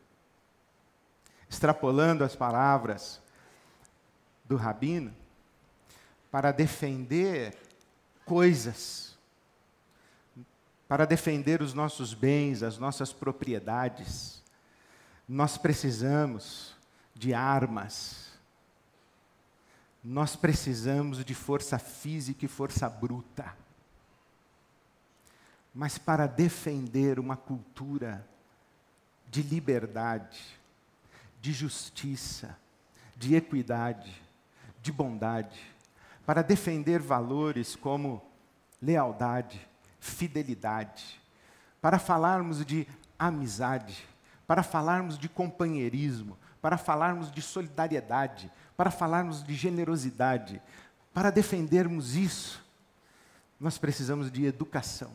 Extrapolando 1.48 2.24
as 2.24 2.36
palavras 2.36 3.20
do 4.44 4.56
rabino, 4.56 5.14
para 6.30 6.52
defender 6.52 7.56
coisas, 8.24 9.16
para 10.86 11.04
defender 11.04 11.62
os 11.62 11.74
nossos 11.74 12.14
bens, 12.14 12.62
as 12.62 12.78
nossas 12.78 13.12
propriedades, 13.12 14.42
nós 15.28 15.58
precisamos 15.58 16.74
de 17.14 17.34
armas 17.34 18.28
nós 20.02 20.36
precisamos 20.36 21.24
de 21.24 21.34
força 21.34 21.78
física 21.78 22.44
e 22.44 22.48
força 22.48 22.88
bruta. 22.88 23.54
Mas 25.74 25.98
para 25.98 26.26
defender 26.26 27.18
uma 27.18 27.36
cultura 27.36 28.26
de 29.26 29.42
liberdade, 29.42 30.57
de 31.40 31.52
justiça, 31.52 32.56
de 33.16 33.34
equidade, 33.34 34.22
de 34.80 34.92
bondade, 34.92 35.60
para 36.24 36.42
defender 36.42 37.00
valores 37.00 37.74
como 37.74 38.22
lealdade, 38.80 39.60
fidelidade, 39.98 41.20
para 41.80 41.98
falarmos 41.98 42.64
de 42.64 42.86
amizade, 43.18 44.04
para 44.46 44.62
falarmos 44.62 45.18
de 45.18 45.28
companheirismo, 45.28 46.38
para 46.60 46.76
falarmos 46.76 47.30
de 47.30 47.42
solidariedade, 47.42 48.50
para 48.76 48.90
falarmos 48.90 49.42
de 49.42 49.54
generosidade, 49.54 50.60
para 51.12 51.30
defendermos 51.30 52.14
isso, 52.14 52.64
nós 53.58 53.76
precisamos 53.76 54.30
de 54.30 54.44
educação. 54.44 55.10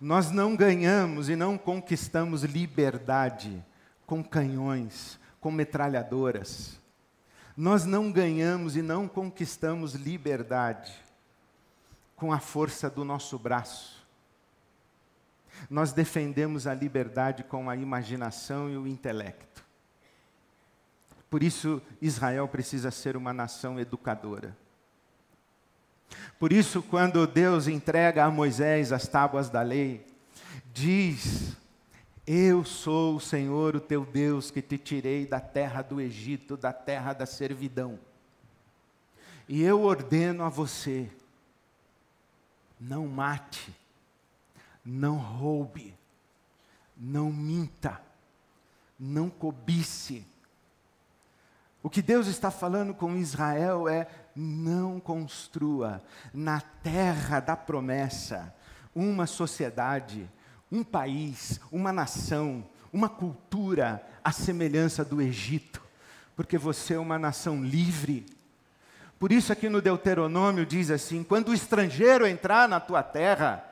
Nós 0.00 0.30
não 0.30 0.54
ganhamos 0.54 1.28
e 1.28 1.34
não 1.34 1.58
conquistamos 1.58 2.44
liberdade 2.44 3.64
com 4.10 4.24
canhões, 4.24 5.20
com 5.40 5.52
metralhadoras. 5.52 6.80
Nós 7.56 7.84
não 7.84 8.10
ganhamos 8.10 8.74
e 8.74 8.82
não 8.82 9.06
conquistamos 9.06 9.94
liberdade 9.94 10.92
com 12.16 12.32
a 12.32 12.40
força 12.40 12.90
do 12.90 13.04
nosso 13.04 13.38
braço. 13.38 14.04
Nós 15.70 15.92
defendemos 15.92 16.66
a 16.66 16.74
liberdade 16.74 17.44
com 17.44 17.70
a 17.70 17.76
imaginação 17.76 18.68
e 18.68 18.76
o 18.76 18.84
intelecto. 18.84 19.64
Por 21.30 21.40
isso, 21.40 21.80
Israel 22.02 22.48
precisa 22.48 22.90
ser 22.90 23.16
uma 23.16 23.32
nação 23.32 23.78
educadora. 23.78 24.56
Por 26.36 26.52
isso, 26.52 26.82
quando 26.82 27.28
Deus 27.28 27.68
entrega 27.68 28.24
a 28.24 28.30
Moisés 28.30 28.90
as 28.90 29.06
tábuas 29.06 29.48
da 29.48 29.62
lei, 29.62 30.04
diz: 30.74 31.59
Eu 32.32 32.64
sou 32.64 33.16
o 33.16 33.20
Senhor, 33.20 33.74
o 33.74 33.80
teu 33.80 34.06
Deus, 34.06 34.52
que 34.52 34.62
te 34.62 34.78
tirei 34.78 35.26
da 35.26 35.40
terra 35.40 35.82
do 35.82 36.00
Egito, 36.00 36.56
da 36.56 36.72
terra 36.72 37.12
da 37.12 37.26
servidão. 37.26 37.98
E 39.48 39.60
eu 39.64 39.82
ordeno 39.82 40.44
a 40.44 40.48
você: 40.48 41.10
não 42.78 43.08
mate, 43.08 43.74
não 44.84 45.16
roube, 45.16 45.92
não 46.96 47.32
minta, 47.32 48.00
não 48.96 49.28
cobice, 49.28 50.24
o 51.82 51.90
que 51.90 52.00
Deus 52.00 52.28
está 52.28 52.48
falando 52.48 52.94
com 52.94 53.16
Israel 53.16 53.88
é: 53.88 54.06
não 54.36 55.00
construa 55.00 56.00
na 56.32 56.60
terra 56.60 57.40
da 57.40 57.56
promessa 57.56 58.54
uma 58.94 59.26
sociedade, 59.26 60.30
um 60.70 60.84
país, 60.84 61.60
uma 61.70 61.92
nação, 61.92 62.64
uma 62.92 63.08
cultura 63.08 64.04
à 64.22 64.32
semelhança 64.32 65.04
do 65.04 65.20
Egito, 65.20 65.82
porque 66.36 66.56
você 66.56 66.94
é 66.94 66.98
uma 66.98 67.18
nação 67.18 67.62
livre. 67.62 68.26
Por 69.18 69.32
isso, 69.32 69.52
aqui 69.52 69.68
no 69.68 69.82
Deuteronômio 69.82 70.64
diz 70.64 70.90
assim: 70.90 71.22
quando 71.22 71.48
o 71.48 71.54
estrangeiro 71.54 72.26
entrar 72.26 72.68
na 72.68 72.80
tua 72.80 73.02
terra, 73.02 73.70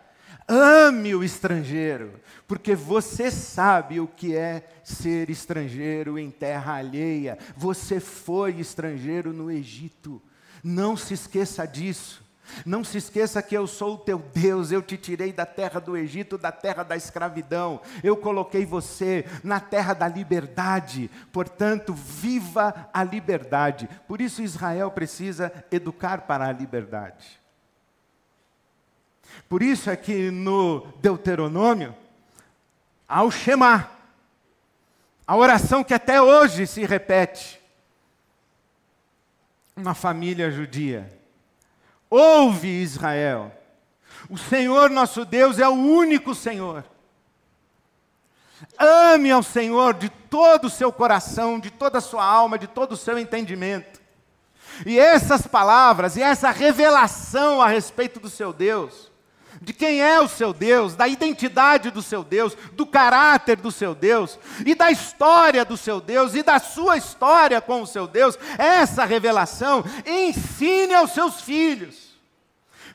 Ame 0.51 1.15
o 1.15 1.23
estrangeiro, 1.23 2.19
porque 2.47 2.75
você 2.75 3.31
sabe 3.31 4.01
o 4.01 4.07
que 4.07 4.35
é 4.35 4.67
ser 4.83 5.29
estrangeiro 5.29 6.19
em 6.19 6.31
terra 6.31 6.77
alheia. 6.77 7.37
Você 7.55 8.01
foi 8.01 8.59
estrangeiro 8.59 9.31
no 9.35 9.51
Egito. 9.51 10.23
Não 10.65 10.97
se 10.97 11.13
esqueça 11.13 11.67
disso. 11.67 12.25
Não 12.65 12.83
se 12.83 12.99
esqueça 12.99 13.43
que 13.43 13.57
eu 13.57 13.67
sou 13.67 13.95
o 13.95 13.99
teu 13.99 14.19
Deus, 14.19 14.71
eu 14.71 14.83
te 14.83 14.97
tirei 14.97 15.33
da 15.33 15.47
terra 15.47 15.81
do 15.81 15.97
Egito, 15.97 16.39
da 16.39 16.53
terra 16.53 16.83
da 16.83 16.97
escravidão, 16.97 17.81
eu 18.03 18.17
coloquei 18.17 18.65
você 18.65 19.25
na 19.43 19.61
terra 19.61 19.95
da 19.95 20.09
liberdade, 20.09 21.11
portanto, 21.33 21.93
viva 21.93 22.89
a 22.93 23.05
liberdade. 23.05 23.89
Por 24.07 24.21
isso, 24.21 24.43
Israel 24.43 24.91
precisa 24.91 25.53
educar 25.71 26.23
para 26.23 26.47
a 26.47 26.53
liberdade. 26.53 27.39
Por 29.49 29.63
isso 29.63 29.91
é 29.91 29.97
que 29.97 30.31
no 30.31 30.87
Deuteronômio, 31.01 31.95
há 33.09 33.23
o 33.23 33.31
Shema, 33.31 33.91
a 35.27 35.37
oração 35.37 35.85
que 35.85 35.95
até 35.95 36.21
hoje 36.21 36.67
se 36.67 36.85
repete. 36.85 37.61
Uma 39.77 39.95
família 39.95 40.51
judia. 40.51 41.18
Ouve 42.11 42.69
Israel, 42.69 43.53
o 44.31 44.39
Senhor 44.39 44.91
nosso 44.91 45.25
Deus 45.25 45.59
é 45.59 45.69
o 45.69 45.73
único 45.73 46.35
Senhor. 46.35 46.85
Ame 48.79 49.31
ao 49.31 49.43
Senhor 49.43 49.95
de 49.95 50.09
todo 50.09 50.67
o 50.67 50.71
seu 50.71 50.93
coração, 50.93 51.61
de 51.61 51.71
toda 51.71 51.99
a 51.99 52.03
sua 52.03 52.25
alma, 52.25 52.59
de 52.59 52.67
todo 52.67 52.93
o 52.93 52.97
seu 52.97 53.19
entendimento. 53.19 54.01
E 54.87 54.99
essas 54.99 55.47
palavras 55.47 56.17
e 56.17 56.23
essa 56.23 56.51
revelação 56.51 57.61
a 57.61 57.69
respeito 57.69 58.21
do 58.21 58.31
seu 58.31 58.53
Deus 58.53 59.08
de 59.61 59.73
quem 59.73 60.01
é 60.01 60.21
o 60.21 60.29
seu 60.29 60.53
Deus, 60.53 60.95
da 60.95 61.09
identidade 61.09 61.91
do 61.91 62.03
seu 62.03 62.23
Deus, 62.23 62.57
do 62.73 62.87
caráter 62.87 63.57
do 63.57 63.71
seu 63.71 63.95
Deus, 63.95 64.39
e 64.65 64.75
da 64.75 64.91
história 64.91 65.65
do 65.65 65.77
seu 65.77 66.01
Deus, 66.01 66.35
e 66.35 66.43
da 66.43 66.59
sua 66.59 66.97
história 66.97 67.61
com 67.61 67.83
o 67.83 67.87
seu 67.87 68.07
Deus, 68.07 68.39
essa 68.57 69.05
revelação, 69.05 69.85
ensine 70.07 70.95
aos 70.95 71.13
seus 71.13 71.41
filhos. 71.41 72.09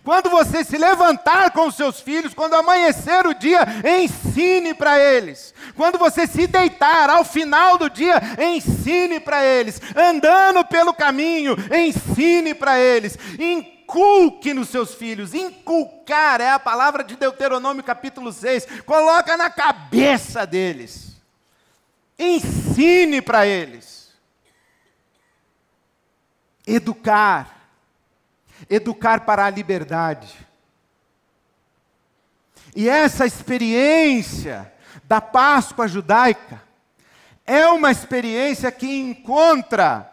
Quando 0.04 0.30
você 0.30 0.66
se 0.66 0.78
levantar 0.78 1.52
com 1.52 1.68
os 1.68 1.76
seus 1.76 2.02
filhos, 2.02 2.34
quando 2.34 2.56
amanhecer 2.56 3.26
o 3.26 3.34
dia, 3.34 3.66
ensine 4.02 4.74
para 4.74 5.00
eles. 5.00 5.54
Quando 5.78 5.98
você 5.98 6.28
se 6.28 6.46
deitar 6.46 7.10
ao 7.10 7.24
final 7.24 7.78
do 7.78 7.90
dia, 7.90 8.22
ensine 8.38 9.22
para 9.22 9.46
eles. 9.46 9.82
Andando 9.96 10.66
pelo 10.66 10.94
caminho, 10.94 11.56
ensine 11.74 12.54
para 12.54 12.78
eles 12.78 13.18
inculque 13.84 14.54
nos 14.54 14.70
seus 14.70 14.94
filhos. 14.94 15.34
Inculcar 15.34 16.42
é 16.42 16.52
a 16.52 16.60
palavra 16.60 17.04
de 17.04 17.16
Deuteronômio 17.16 17.84
capítulo 17.84 18.32
6. 18.32 18.82
Coloca 18.86 19.36
na 19.38 19.50
cabeça 19.50 20.46
deles. 20.48 21.22
Ensine 22.18 23.22
para 23.22 23.46
eles. 23.46 24.12
Educar. 26.66 27.68
Educar 28.70 29.22
para 29.26 29.46
a 29.46 29.50
liberdade. 29.50 30.34
E 32.76 32.90
essa 32.90 33.26
experiência 33.26 34.72
da 35.04 35.20
Páscoa 35.20 35.88
judaica 35.88 36.62
é 37.46 37.68
uma 37.68 37.92
experiência 37.92 38.72
que 38.72 38.88
encontra 38.88 40.13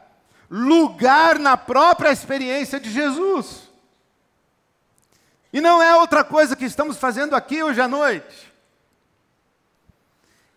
lugar 0.50 1.38
na 1.38 1.56
própria 1.56 2.10
experiência 2.10 2.80
de 2.80 2.90
Jesus. 2.90 3.70
E 5.52 5.60
não 5.60 5.82
é 5.82 5.96
outra 5.96 6.24
coisa 6.24 6.56
que 6.56 6.64
estamos 6.64 6.96
fazendo 6.96 7.36
aqui 7.36 7.62
hoje 7.62 7.80
à 7.80 7.86
noite. 7.86 8.52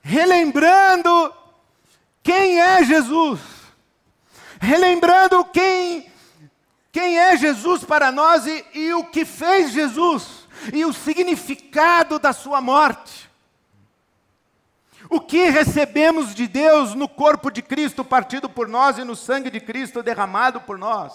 Relembrando 0.02 1.34
quem 2.22 2.60
é 2.60 2.84
Jesus. 2.84 3.40
Relembrando 4.60 5.44
quem, 5.46 6.12
quem 6.92 7.20
é 7.20 7.38
Jesus 7.38 7.84
para 7.84 8.12
nós 8.12 8.46
e, 8.48 8.66
e 8.74 8.94
o 8.94 9.04
que 9.06 9.26
fez 9.26 9.72
Jesus. 9.72 10.48
E 10.72 10.86
o 10.86 10.94
significado 10.94 12.18
da 12.18 12.34
sua 12.34 12.62
morte. 12.62 13.30
O 15.14 15.22
que 15.22 15.48
recebemos 15.52 16.34
de 16.34 16.48
Deus 16.48 16.96
no 16.96 17.08
corpo 17.08 17.52
de 17.52 17.62
Cristo 17.62 18.04
partido 18.04 18.50
por 18.50 18.68
nós 18.68 18.98
e 18.98 19.04
no 19.04 19.16
sangue 19.16 19.52
de 19.52 19.60
Cristo 19.60 20.02
derramado 20.02 20.60
por 20.62 20.76
nós. 20.76 21.14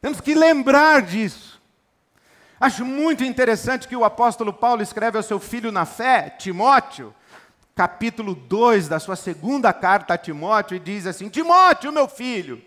Temos 0.00 0.20
que 0.20 0.34
lembrar 0.34 1.02
disso. 1.02 1.62
Acho 2.58 2.84
muito 2.84 3.22
interessante 3.22 3.86
que 3.86 3.94
o 3.94 4.04
apóstolo 4.04 4.52
Paulo 4.52 4.82
escreve 4.82 5.16
ao 5.16 5.22
seu 5.22 5.38
filho 5.38 5.70
na 5.70 5.86
fé, 5.86 6.30
Timóteo, 6.40 7.14
capítulo 7.72 8.34
2 8.34 8.88
da 8.88 8.98
sua 8.98 9.14
segunda 9.14 9.72
carta 9.72 10.14
a 10.14 10.18
Timóteo, 10.18 10.74
e 10.74 10.80
diz 10.80 11.06
assim: 11.06 11.28
Timóteo, 11.28 11.92
meu 11.92 12.08
filho, 12.08 12.60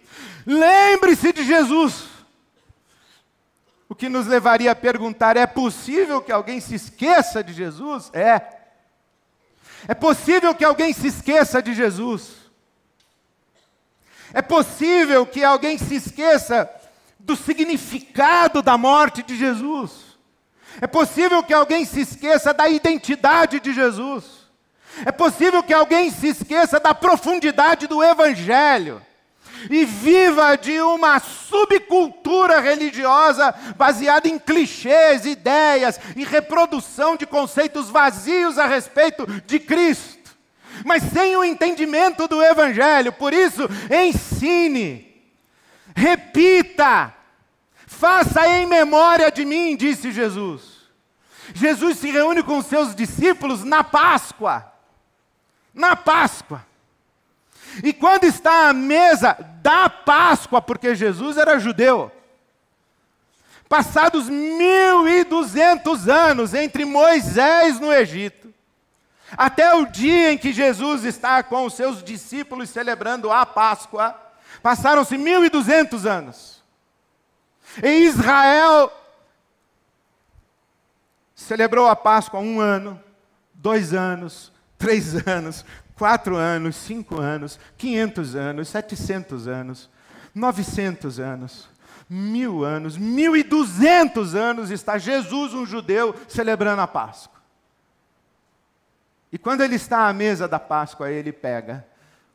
lembre-se 0.46 1.34
de 1.34 1.44
Jesus. 1.44 2.06
O 3.90 3.94
que 3.94 4.08
nos 4.08 4.28
levaria 4.28 4.72
a 4.72 4.76
perguntar: 4.76 5.36
é 5.36 5.46
possível 5.46 6.22
que 6.22 6.32
alguém 6.32 6.62
se 6.62 6.74
esqueça 6.74 7.44
de 7.44 7.52
Jesus? 7.52 8.10
É. 8.14 8.63
É 9.88 9.94
possível 9.94 10.54
que 10.56 10.64
alguém 10.64 10.94
se 10.94 11.08
esqueça 11.08 11.62
de 11.62 11.74
Jesus. 11.74 12.32
É 14.34 14.42
possível 14.42 15.26
que 15.26 15.44
alguém 15.44 15.78
se 15.78 15.96
esqueça 15.96 16.70
do 17.20 17.36
significado 17.36 18.62
da 18.62 18.78
morte 18.78 19.22
de 19.22 19.38
Jesus. 19.38 19.92
É 20.82 20.88
possível 20.88 21.44
que 21.44 21.54
alguém 21.54 21.86
se 21.86 22.02
esqueça 22.02 22.54
da 22.54 22.68
identidade 22.68 23.60
de 23.60 23.74
Jesus. 23.74 24.24
É 25.06 25.12
possível 25.12 25.62
que 25.64 25.74
alguém 25.74 26.12
se 26.12 26.28
esqueça 26.28 26.80
da 26.80 26.94
profundidade 26.94 27.88
do 27.88 28.04
Evangelho 28.04 29.02
e 29.70 29.86
viva 29.86 30.56
de 30.56 30.80
uma 30.82 31.20
subcultura 31.20 32.60
religiosa 32.60 33.54
baseada 33.78 34.28
em 34.28 34.38
clichês, 34.40 35.26
ideias 35.26 36.00
e 36.16 36.24
reprodução 36.24 37.16
de 37.16 37.26
conceitos 37.26 37.90
vazios 37.90 38.58
a 38.58 38.68
respeito 38.68 39.26
de 39.46 39.60
Cristo, 39.60 40.36
mas 40.86 41.04
sem 41.04 41.36
o 41.36 41.44
entendimento 41.44 42.28
do 42.28 42.42
Evangelho. 42.42 43.14
Por 43.14 43.34
isso, 43.34 43.70
ensine, 43.92 45.22
repita, 45.96 47.14
faça 47.86 48.48
em 48.48 48.66
memória 48.66 49.32
de 49.32 49.46
mim, 49.46 49.76
disse 49.76 50.12
Jesus. 50.12 50.74
Jesus 51.54 52.00
se 52.00 52.10
reúne 52.10 52.42
com 52.42 52.62
seus 52.62 52.96
discípulos 52.96 53.64
na 53.64 53.84
Páscoa. 53.84 54.72
Na 55.74 55.96
Páscoa. 55.96 56.66
E 57.82 57.94
quando 57.94 58.26
está 58.26 58.70
à 58.70 58.74
mesa 58.74 59.38
da 59.62 59.90
Páscoa, 59.90 60.62
porque 60.62 60.94
Jesus 60.94 61.38
era 61.38 61.58
judeu, 61.58 62.12
passados 63.68 64.30
mil 64.30 65.08
e 65.08 65.24
duzentos 65.24 66.08
anos 66.08 66.54
entre 66.54 66.86
Moisés 66.86 67.80
no 67.80 67.92
Egito, 67.92 68.54
até 69.36 69.74
o 69.74 69.86
dia 69.86 70.32
em 70.32 70.38
que 70.38 70.54
Jesus 70.54 71.06
está 71.06 71.42
com 71.42 71.66
os 71.66 71.74
seus 71.74 72.04
discípulos 72.04 72.70
celebrando 72.70 73.32
a 73.32 73.46
Páscoa, 73.46 74.16
passaram-se 74.62 75.18
mil 75.18 75.44
e 75.44 75.50
duzentos 75.50 76.06
anos. 76.06 76.62
Em 77.82 78.04
Israel 78.04 78.92
celebrou 81.34 81.88
a 81.88 81.96
Páscoa 81.96 82.40
um 82.40 82.60
ano, 82.60 83.02
dois 83.54 83.94
anos, 83.94 84.52
três 84.78 85.28
anos, 85.28 85.66
quatro 85.96 86.36
anos, 86.36 86.76
cinco 86.76 87.20
anos, 87.20 87.60
quinhentos 87.78 88.36
anos, 88.36 88.70
setecentos 88.70 89.48
anos, 89.48 89.90
novecentos 90.34 91.20
anos, 91.20 91.70
mil 92.10 92.64
anos, 92.64 92.98
mil 92.98 93.36
e 93.36 93.44
duzentos 93.44 94.36
anos 94.36 94.72
está 94.72 94.98
Jesus, 94.98 95.54
um 95.54 95.66
judeu, 95.66 96.16
celebrando 96.28 96.82
a 96.82 96.88
Páscoa. 96.88 97.42
E 99.32 99.38
quando 99.38 99.62
ele 99.62 99.76
está 99.76 100.08
à 100.08 100.14
mesa 100.14 100.48
da 100.48 100.60
Páscoa, 100.60 101.10
ele 101.12 101.32
pega 101.32 101.86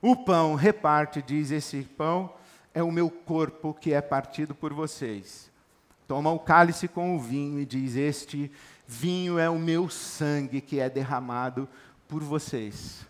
o 0.02 0.16
pão, 0.16 0.54
reparte, 0.54 1.22
diz: 1.22 1.50
Esse 1.50 1.82
pão 1.82 2.32
é 2.74 2.82
o 2.82 2.90
meu 2.90 3.10
corpo 3.10 3.74
que 3.74 3.92
é 3.92 4.00
partido 4.00 4.54
por 4.54 4.72
vocês. 4.72 5.50
Toma 6.06 6.32
o 6.32 6.38
cálice 6.38 6.88
com 6.88 7.14
o 7.14 7.20
vinho 7.20 7.60
e 7.60 7.66
diz: 7.66 7.94
Este 7.94 8.50
vinho 8.86 9.38
é 9.38 9.48
o 9.48 9.58
meu 9.58 9.88
sangue 9.88 10.60
que 10.60 10.80
é 10.80 10.88
derramado 10.88 11.68
por 12.08 12.22
vocês. 12.22 13.07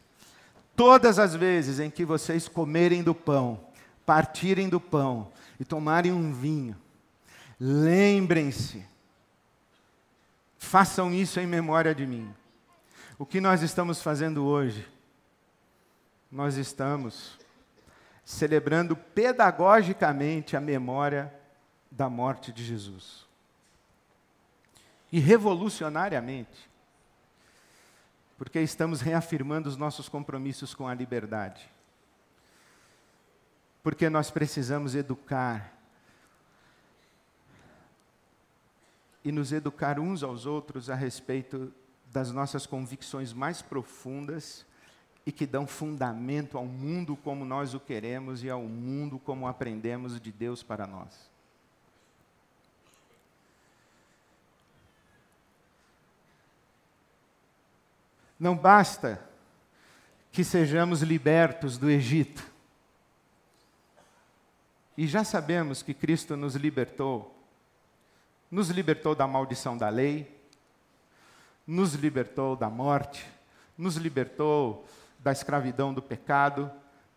Todas 0.79 1.19
as 1.19 1.35
vezes 1.35 1.81
em 1.81 1.91
que 1.91 2.05
vocês 2.05 2.47
comerem 2.47 3.03
do 3.03 3.13
pão, 3.13 3.59
partirem 4.07 4.69
do 4.69 4.81
pão 4.81 5.29
e 5.59 5.65
tomarem 5.65 6.13
um 6.13 6.33
vinho, 6.33 6.77
lembrem-se, 7.59 8.87
façam 10.57 11.13
isso 11.13 11.41
em 11.41 11.49
memória 11.49 11.93
de 11.93 12.07
mim. 12.07 12.33
O 13.19 13.27
que 13.27 13.41
nós 13.41 13.61
estamos 13.61 14.01
fazendo 14.01 14.45
hoje? 14.45 14.87
Nós 16.31 16.55
estamos 16.55 17.37
celebrando 18.25 18.95
pedagogicamente 18.95 20.57
a 20.57 20.61
memória 20.61 21.35
da 21.91 22.09
morte 22.09 22.53
de 22.53 22.65
Jesus. 22.65 23.27
E 25.11 25.19
revolucionariamente, 25.19 26.71
porque 28.39 28.61
estamos 28.61 29.01
reafirmando 29.01 29.69
os 29.69 29.77
nossos 29.77 30.09
compromissos 30.09 30.73
com 30.73 30.87
a 30.87 30.95
liberdade. 30.95 31.69
Porque 33.83 34.09
nós 34.09 34.31
precisamos 34.31 34.95
educar 34.95 35.77
e 39.25 39.33
nos 39.33 39.51
educar 39.51 39.99
uns 39.99 40.23
aos 40.23 40.47
outros 40.47 40.89
a 40.89 40.95
respeito 40.95 41.75
das 42.07 42.31
nossas 42.31 42.65
convicções 42.65 43.33
mais 43.33 43.61
profundas 43.61 44.65
e 45.27 45.33
que 45.33 45.45
dão 45.45 45.67
fundamento 45.67 46.57
ao 46.57 46.65
mundo 46.65 47.17
como 47.17 47.45
nós 47.45 47.75
o 47.75 47.81
queremos 47.81 48.45
e 48.45 48.49
ao 48.49 48.63
mundo 48.63 49.19
como 49.19 49.49
aprendemos 49.49 50.19
de 50.21 50.31
Deus 50.31 50.63
para 50.63 50.87
nós. 50.87 51.29
Não 58.39 58.57
basta 58.57 59.21
que 60.31 60.45
sejamos 60.45 61.03
libertos 61.03 61.79
do 61.79 61.91
Egito. 61.91 62.47
E 64.97 65.07
já 65.07 65.25
sabemos 65.25 65.83
que 65.83 65.95
Cristo 65.95 66.37
nos 66.37 66.55
libertou. 66.55 67.35
Nos 68.51 68.71
libertou 68.71 69.15
da 69.15 69.27
maldição 69.27 69.77
da 69.77 69.89
lei, 69.89 70.37
nos 71.67 71.95
libertou 71.95 72.57
da 72.57 72.71
morte, 72.71 73.27
nos 73.77 73.97
libertou 73.97 74.87
da 75.19 75.33
escravidão 75.33 75.93
do 75.93 76.01
pecado, 76.01 76.71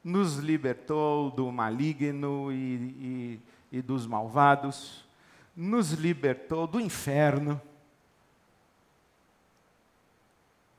nos 0.03 0.37
libertou 0.37 1.31
do 1.31 1.51
maligno 1.51 2.51
e, 2.51 3.39
e, 3.71 3.77
e 3.77 3.81
dos 3.81 4.05
malvados, 4.05 5.05
nos 5.55 5.91
libertou 5.91 6.67
do 6.67 6.79
inferno 6.79 7.61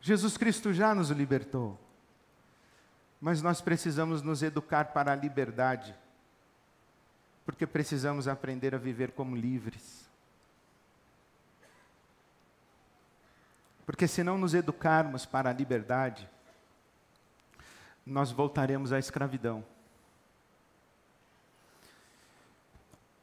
Jesus 0.03 0.37
Cristo 0.37 0.73
já 0.73 0.95
nos 0.95 1.11
libertou. 1.11 1.79
Mas 3.21 3.41
nós 3.41 3.61
precisamos 3.61 4.21
nos 4.21 4.43
educar 4.43 4.87
para 4.87 5.12
a 5.12 5.15
liberdade, 5.15 5.95
porque 7.47 7.65
precisamos 7.69 8.27
aprender 8.27 8.75
a 8.75 8.79
viver 8.79 9.12
como 9.12 9.37
livres. 9.37 10.11
Porque 13.87 14.09
se 14.09 14.25
não 14.25 14.37
nos 14.37 14.55
educarmos 14.55 15.25
para 15.25 15.51
a 15.51 15.53
liberdade, 15.53 16.29
nós 18.05 18.33
voltaremos 18.33 18.93
à 18.93 18.99
escravidão. 18.99 19.65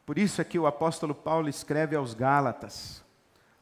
Por 0.05 0.17
isso 0.17 0.41
é 0.41 0.45
que 0.45 0.57
o 0.57 0.65
apóstolo 0.65 1.13
Paulo 1.13 1.49
escreve 1.49 1.97
aos 1.97 2.13
Gálatas, 2.13 3.03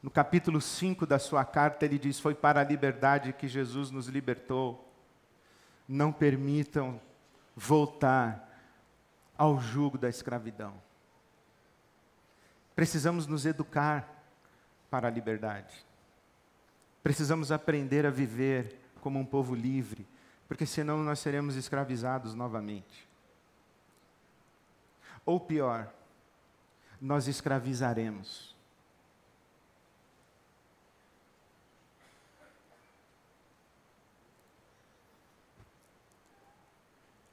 no 0.02 0.12
capítulo 0.12 0.62
5 0.62 1.06
da 1.06 1.18
sua 1.18 1.44
carta, 1.44 1.86
ele 1.86 1.98
diz: 1.98 2.20
Foi 2.20 2.36
para 2.36 2.62
a 2.62 2.64
liberdade 2.64 3.34
que 3.34 3.48
Jesus 3.48 3.92
nos 3.92 4.08
libertou. 4.08 4.84
Não 5.88 6.12
permitam 6.12 7.00
voltar 7.56 8.48
ao 9.38 9.60
jugo 9.60 9.98
da 9.98 10.10
escravidão. 10.10 10.74
Precisamos 12.76 13.26
nos 13.26 13.46
educar 13.46 14.08
para 14.90 15.08
a 15.08 15.12
liberdade. 15.12 15.86
Precisamos 17.02 17.52
aprender 17.52 18.06
a 18.06 18.12
viver 18.12 18.80
como 19.02 19.20
um 19.20 19.26
povo 19.26 19.56
livre, 19.56 20.06
porque 20.48 20.66
senão 20.66 20.98
nós 21.00 21.20
seremos 21.20 21.56
escravizados 21.56 22.34
novamente. 22.36 23.08
Ou 25.26 25.40
pior, 25.40 25.92
nós 27.02 27.28
escravizaremos. 27.28 28.57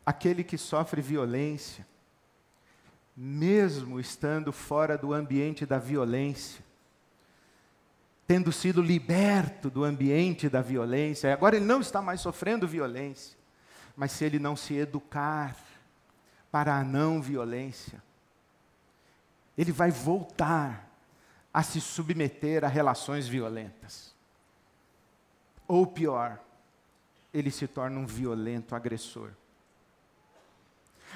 Aquele 0.05 0.45
que 0.45 0.59
sofre 0.59 1.01
violência, 1.01 1.87
mesmo 3.17 3.99
estando 3.99 4.53
fora 4.53 4.99
do 4.99 5.12
ambiente 5.12 5.64
da 5.64 5.79
violência, 5.79 6.62
tendo 8.27 8.51
sido 8.51 8.83
liberto 8.83 9.71
do 9.71 9.85
ambiente 9.85 10.49
da 10.49 10.62
violência, 10.62 11.33
agora 11.33 11.57
ele 11.57 11.64
não 11.64 11.81
está 11.81 12.01
mais 12.01 12.21
sofrendo 12.21 12.67
violência, 12.67 13.37
mas 13.97 14.12
se 14.12 14.25
ele 14.25 14.38
não 14.38 14.57
se 14.57 14.75
educar 14.75 15.57
para 16.51 16.77
a 16.77 16.85
não 16.85 17.21
violência, 17.21 18.03
ele 19.57 19.73
vai 19.73 19.90
voltar 19.90 20.90
a 21.53 21.62
se 21.62 21.81
submeter 21.81 22.64
a 22.64 22.69
relações 22.69 23.29
violentas. 23.29 24.12
Ou 25.69 25.87
pior, 25.87 26.40
ele 27.33 27.51
se 27.51 27.67
torna 27.67 27.99
um 27.99 28.07
violento 28.07 28.75
agressor. 28.75 29.31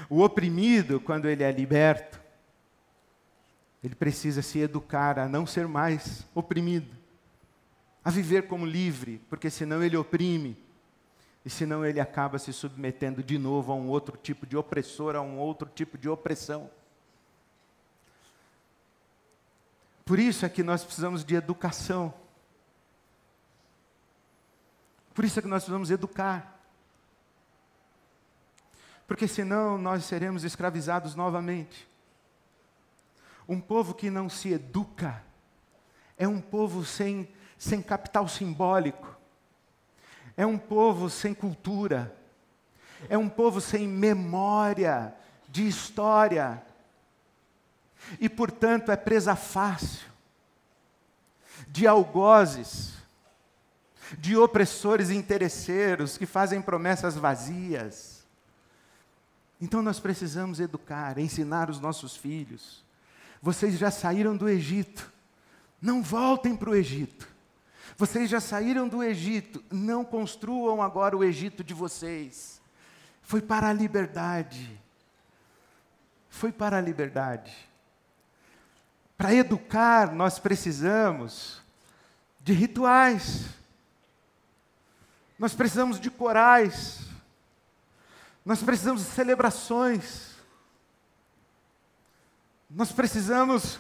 O 0.08 0.22
oprimido, 0.22 1.00
quando 1.00 1.28
ele 1.28 1.42
é 1.42 1.50
liberto, 1.50 2.20
ele 3.82 3.94
precisa 3.94 4.42
se 4.42 4.58
educar 4.58 5.18
a 5.18 5.28
não 5.28 5.46
ser 5.46 5.66
mais 5.66 6.26
oprimido, 6.34 6.96
a 8.04 8.10
viver 8.10 8.46
como 8.46 8.66
livre, 8.66 9.20
porque 9.28 9.48
senão 9.50 9.82
ele 9.82 9.96
oprime, 9.96 10.56
e 11.44 11.50
senão 11.50 11.84
ele 11.84 12.00
acaba 12.00 12.38
se 12.38 12.52
submetendo 12.52 13.22
de 13.22 13.38
novo 13.38 13.72
a 13.72 13.74
um 13.74 13.88
outro 13.88 14.16
tipo 14.16 14.46
de 14.46 14.56
opressor, 14.56 15.16
a 15.16 15.20
um 15.20 15.38
outro 15.38 15.70
tipo 15.74 15.96
de 15.96 16.08
opressão. 16.08 16.70
Por 20.04 20.18
isso 20.18 20.44
é 20.44 20.48
que 20.48 20.62
nós 20.62 20.82
precisamos 20.82 21.24
de 21.24 21.34
educação. 21.34 22.12
Por 25.14 25.24
isso 25.24 25.38
é 25.38 25.42
que 25.42 25.48
nós 25.48 25.62
precisamos 25.62 25.90
educar 25.90 26.57
porque 29.08 29.26
senão 29.26 29.78
nós 29.78 30.04
seremos 30.04 30.44
escravizados 30.44 31.14
novamente. 31.14 31.88
Um 33.48 33.58
povo 33.58 33.94
que 33.94 34.10
não 34.10 34.28
se 34.28 34.52
educa 34.52 35.24
é 36.18 36.28
um 36.28 36.42
povo 36.42 36.84
sem, 36.84 37.26
sem 37.56 37.80
capital 37.80 38.28
simbólico, 38.28 39.16
é 40.36 40.44
um 40.44 40.58
povo 40.58 41.08
sem 41.08 41.32
cultura, 41.32 42.14
é 43.08 43.16
um 43.16 43.30
povo 43.30 43.62
sem 43.62 43.88
memória 43.88 45.14
de 45.48 45.66
história, 45.66 46.62
e 48.20 48.28
portanto 48.28 48.92
é 48.92 48.96
presa 48.96 49.34
fácil 49.34 50.06
de 51.66 51.86
algozes, 51.86 52.92
de 54.18 54.36
opressores 54.36 55.08
interesseiros 55.08 56.18
que 56.18 56.26
fazem 56.26 56.60
promessas 56.60 57.16
vazias 57.16 58.17
então 59.60 59.82
nós 59.82 59.98
precisamos 59.98 60.60
educar, 60.60 61.18
ensinar 61.18 61.68
os 61.68 61.80
nossos 61.80 62.16
filhos. 62.16 62.84
Vocês 63.42 63.78
já 63.78 63.90
saíram 63.90 64.36
do 64.36 64.48
Egito, 64.48 65.12
não 65.80 66.02
voltem 66.02 66.56
para 66.56 66.70
o 66.70 66.74
Egito. 66.74 67.28
Vocês 67.96 68.30
já 68.30 68.40
saíram 68.40 68.88
do 68.88 69.02
Egito, 69.02 69.62
não 69.70 70.04
construam 70.04 70.80
agora 70.80 71.16
o 71.16 71.24
Egito 71.24 71.64
de 71.64 71.74
vocês. 71.74 72.60
Foi 73.22 73.42
para 73.42 73.68
a 73.68 73.72
liberdade. 73.72 74.80
Foi 76.30 76.52
para 76.52 76.78
a 76.78 76.80
liberdade. 76.80 77.52
Para 79.16 79.34
educar, 79.34 80.14
nós 80.14 80.38
precisamos 80.38 81.60
de 82.40 82.52
rituais. 82.52 83.46
Nós 85.36 85.54
precisamos 85.54 85.98
de 85.98 86.08
corais. 86.08 87.00
Nós 88.48 88.62
precisamos 88.62 89.02
de 89.02 89.10
celebrações. 89.10 90.30
Nós 92.70 92.90
precisamos 92.90 93.78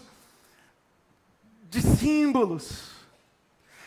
de 1.70 1.80
símbolos. 1.80 2.90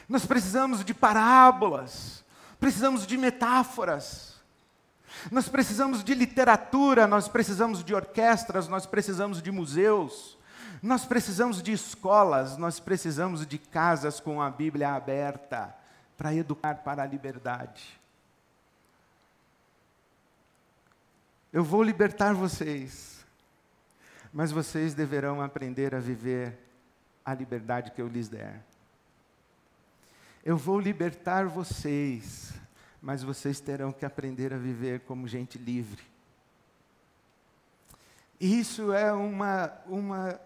Nós 0.10 0.26
precisamos 0.26 0.84
de 0.84 0.92
parábolas. 0.92 2.24
Precisamos 2.60 3.06
de 3.06 3.16
metáforas. 3.16 4.42
Nós 5.30 5.48
precisamos 5.48 6.04
de 6.04 6.16
literatura, 6.16 7.06
nós 7.06 7.28
precisamos 7.28 7.84
de 7.84 7.94
orquestras, 7.94 8.68
nós 8.68 8.88
precisamos 8.88 9.40
de 9.40 9.52
museus. 9.52 10.36
Nós 10.82 11.06
precisamos 11.06 11.62
de 11.62 11.74
escolas, 11.74 12.58
nós 12.58 12.80
precisamos 12.80 13.46
de 13.46 13.60
casas 13.60 14.20
com 14.20 14.42
a 14.42 14.50
Bíblia 14.50 14.96
aberta 14.96 15.76
para 16.18 16.34
educar 16.34 16.78
para 16.78 17.04
a 17.04 17.06
liberdade. 17.06 18.01
Eu 21.54 21.66
vou 21.66 21.84
libertar 21.84 22.34
vocês, 22.34 23.26
mas 24.32 24.54
vocês 24.54 24.94
deverão 24.94 25.42
aprender 25.42 25.94
a 25.94 26.00
viver 26.00 26.58
a 27.26 27.34
liberdade 27.34 27.92
que 27.92 28.02
eu 28.02 28.08
lhes 28.08 28.30
der. 28.30 28.64
Eu 30.46 30.56
vou 30.56 30.80
libertar 30.80 31.48
vocês, 31.48 32.54
mas 33.02 33.22
vocês 33.22 33.60
terão 33.60 33.92
que 33.92 34.06
aprender 34.06 34.54
a 34.54 34.58
viver 34.58 35.02
como 35.02 35.28
gente 35.28 35.58
livre. 35.58 36.02
Isso 38.40 38.94
é 38.94 39.12
uma, 39.12 39.74
uma, 39.88 40.40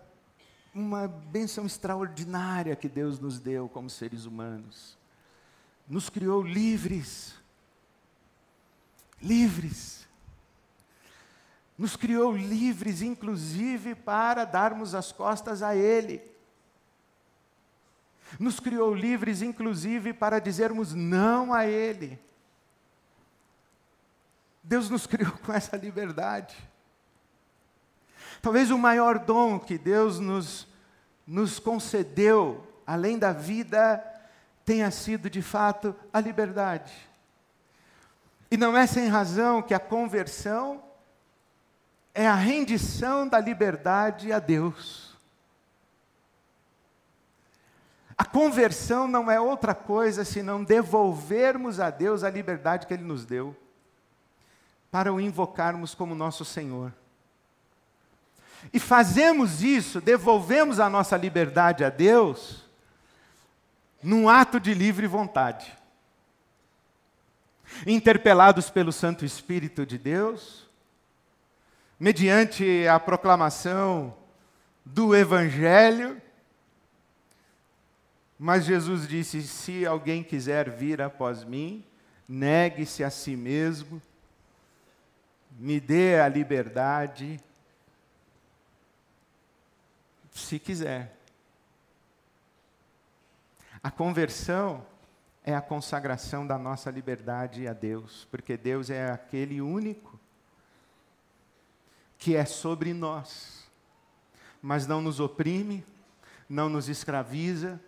uma 0.73 1.07
bênção 1.07 1.67
extraordinária 1.67 2.75
que 2.75 2.89
Deus 2.89 3.19
nos 3.19 3.39
deu 3.39 3.69
como 3.69 3.91
seres 3.91 4.25
humanos. 4.25 4.97
Nos 5.87 6.09
criou 6.09 6.41
livres. 6.41 7.35
Livres 9.21 10.04
nos 11.77 11.95
criou 11.95 12.35
livres, 12.35 13.01
inclusive, 13.01 13.95
para 13.95 14.45
darmos 14.45 14.95
as 14.95 15.11
costas 15.11 15.61
a 15.61 15.75
Ele. 15.75 16.21
Nos 18.39 18.59
criou 18.59 18.93
livres, 18.93 19.41
inclusive, 19.41 20.13
para 20.13 20.39
dizermos 20.39 20.93
não 20.93 21.53
a 21.53 21.65
Ele. 21.65 22.17
Deus 24.63 24.89
nos 24.89 25.05
criou 25.07 25.33
com 25.33 25.51
essa 25.51 25.75
liberdade. 25.75 26.55
Talvez 28.41 28.71
o 28.71 28.77
maior 28.77 29.19
dom 29.19 29.59
que 29.59 29.77
Deus 29.77 30.19
nos, 30.19 30.67
nos 31.27 31.59
concedeu, 31.59 32.65
além 32.85 33.17
da 33.17 33.33
vida, 33.33 34.03
tenha 34.63 34.89
sido, 34.91 35.29
de 35.29 35.41
fato, 35.41 35.95
a 36.13 36.19
liberdade. 36.21 36.93
E 38.49 38.55
não 38.55 38.77
é 38.77 38.87
sem 38.87 39.07
razão 39.07 39.61
que 39.61 39.73
a 39.73 39.79
conversão 39.79 40.84
é 42.15 42.25
a 42.25 42.33
rendição 42.33 43.27
da 43.27 43.39
liberdade 43.41 44.31
a 44.31 44.39
Deus. 44.39 45.13
A 48.17 48.23
conversão 48.23 49.05
não 49.05 49.29
é 49.29 49.37
outra 49.39 49.75
coisa 49.75 50.23
senão 50.23 50.63
devolvermos 50.63 51.81
a 51.81 51.89
Deus 51.89 52.23
a 52.23 52.29
liberdade 52.29 52.87
que 52.87 52.93
Ele 52.93 53.03
nos 53.03 53.25
deu, 53.25 53.53
para 54.89 55.11
o 55.11 55.19
invocarmos 55.19 55.93
como 55.93 56.15
nosso 56.15 56.45
Senhor. 56.45 56.93
E 58.71 58.79
fazemos 58.79 59.61
isso, 59.61 59.99
devolvemos 59.99 60.79
a 60.79 60.89
nossa 60.89 61.17
liberdade 61.17 61.83
a 61.83 61.89
Deus, 61.89 62.63
num 64.01 64.29
ato 64.29 64.57
de 64.57 64.73
livre 64.73 65.05
vontade. 65.05 65.77
Interpelados 67.85 68.69
pelo 68.69 68.93
Santo 68.93 69.25
Espírito 69.25 69.85
de 69.85 69.97
Deus, 69.97 70.64
mediante 71.99 72.87
a 72.87 72.99
proclamação 72.99 74.15
do 74.83 75.15
Evangelho. 75.15 76.21
Mas 78.37 78.65
Jesus 78.65 79.07
disse: 79.07 79.41
se 79.43 79.85
alguém 79.85 80.23
quiser 80.23 80.69
vir 80.69 81.01
após 81.01 81.43
mim, 81.43 81.83
negue-se 82.27 83.03
a 83.03 83.09
si 83.09 83.35
mesmo, 83.35 84.01
me 85.51 85.79
dê 85.79 86.19
a 86.19 86.27
liberdade, 86.27 87.39
se 90.33 90.59
quiser. 90.59 91.15
A 93.81 93.89
conversão 93.89 94.85
é 95.43 95.55
a 95.55 95.61
consagração 95.61 96.45
da 96.45 96.57
nossa 96.57 96.89
liberdade 96.89 97.67
a 97.67 97.73
Deus, 97.73 98.27
porque 98.31 98.57
Deus 98.57 98.89
é 98.89 99.11
aquele 99.11 99.61
único 99.61 100.14
que 102.25 102.35
é 102.35 102.43
sobre 102.43 102.91
nós, 102.91 103.69
mas 104.59 104.87
não 104.87 104.99
nos 104.99 105.19
oprime, 105.19 105.85
não 106.49 106.67
nos 106.67 106.89
escraviza, 106.89 107.79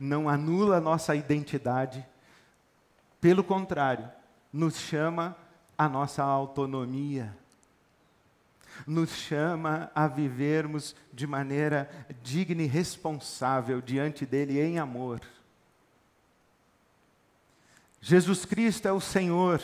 não 0.00 0.28
anula 0.28 0.80
nossa 0.80 1.14
identidade. 1.14 2.04
Pelo 3.20 3.44
contrário, 3.44 4.10
nos 4.52 4.76
chama 4.76 5.36
a 5.78 5.88
nossa 5.88 6.24
autonomia, 6.24 7.32
nos 8.84 9.10
chama 9.10 9.88
a 9.94 10.08
vivermos 10.08 10.96
de 11.12 11.24
maneira 11.24 11.88
digna 12.24 12.62
e 12.62 12.66
responsável 12.66 13.80
diante 13.80 14.26
dele 14.26 14.60
em 14.60 14.80
amor. 14.80 15.20
Jesus 18.00 18.44
Cristo 18.44 18.88
é 18.88 18.92
o 18.92 19.00
Senhor 19.00 19.62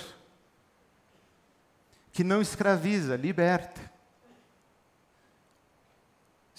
que 2.12 2.22
não 2.22 2.40
escraviza, 2.40 3.16
liberta. 3.16 3.90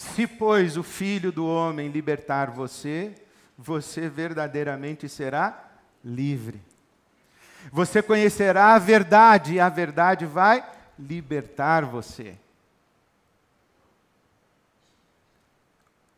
Se, 0.03 0.27
pois, 0.27 0.77
o 0.77 0.83
Filho 0.83 1.31
do 1.31 1.47
Homem 1.47 1.89
libertar 1.89 2.51
você, 2.51 3.15
você 3.57 4.09
verdadeiramente 4.09 5.07
será 5.07 5.71
livre. 6.03 6.61
Você 7.71 8.03
conhecerá 8.03 8.75
a 8.75 8.79
verdade 8.79 9.53
e 9.53 9.59
a 9.59 9.69
verdade 9.69 10.25
vai 10.25 10.69
libertar 10.99 11.85
você. 11.85 12.37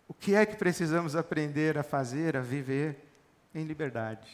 O 0.08 0.14
que 0.14 0.34
é 0.34 0.46
que 0.46 0.58
precisamos 0.58 1.16
aprender 1.16 1.78
a 1.78 1.84
fazer, 1.84 2.36
a 2.36 2.42
viver 2.42 2.98
em 3.54 3.64
liberdade? 3.64 4.28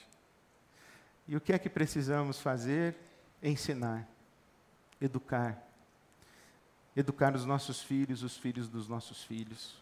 E 1.27 1.35
o 1.35 1.41
que 1.41 1.53
é 1.53 1.59
que 1.59 1.69
precisamos 1.69 2.39
fazer? 2.39 2.95
Ensinar, 3.43 4.07
educar. 4.99 5.70
Educar 6.95 7.35
os 7.35 7.45
nossos 7.45 7.81
filhos, 7.81 8.23
os 8.23 8.37
filhos 8.37 8.67
dos 8.67 8.87
nossos 8.87 9.23
filhos. 9.23 9.75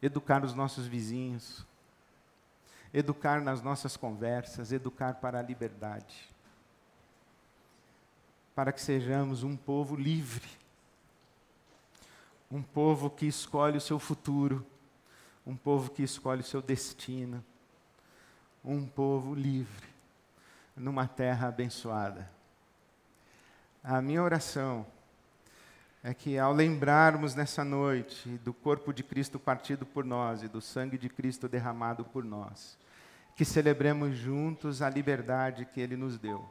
Educar 0.00 0.44
os 0.44 0.54
nossos 0.54 0.86
vizinhos 0.86 1.64
educar 2.92 3.42
nas 3.42 3.60
nossas 3.60 3.94
conversas, 3.94 4.72
educar 4.72 5.16
para 5.16 5.38
a 5.38 5.42
liberdade. 5.42 6.30
Para 8.54 8.72
que 8.72 8.80
sejamos 8.80 9.42
um 9.42 9.54
povo 9.54 9.94
livre, 9.94 10.48
um 12.50 12.62
povo 12.62 13.10
que 13.10 13.26
escolhe 13.26 13.76
o 13.76 13.80
seu 13.82 13.98
futuro, 13.98 14.64
um 15.46 15.54
povo 15.54 15.90
que 15.90 16.02
escolhe 16.02 16.40
o 16.40 16.44
seu 16.44 16.62
destino, 16.62 17.44
um 18.64 18.86
povo 18.86 19.34
livre, 19.34 19.88
numa 20.74 21.06
terra 21.06 21.48
abençoada. 21.48 22.30
A 23.88 24.02
minha 24.02 24.20
oração 24.20 24.84
é 26.02 26.12
que 26.12 26.36
ao 26.36 26.52
lembrarmos 26.52 27.36
nessa 27.36 27.64
noite 27.64 28.28
do 28.38 28.52
corpo 28.52 28.92
de 28.92 29.04
Cristo 29.04 29.38
partido 29.38 29.86
por 29.86 30.04
nós 30.04 30.42
e 30.42 30.48
do 30.48 30.60
sangue 30.60 30.98
de 30.98 31.08
Cristo 31.08 31.48
derramado 31.48 32.04
por 32.04 32.24
nós, 32.24 32.76
que 33.36 33.44
celebremos 33.44 34.16
juntos 34.16 34.82
a 34.82 34.90
liberdade 34.90 35.64
que 35.66 35.80
Ele 35.80 35.96
nos 35.96 36.18
deu. 36.18 36.44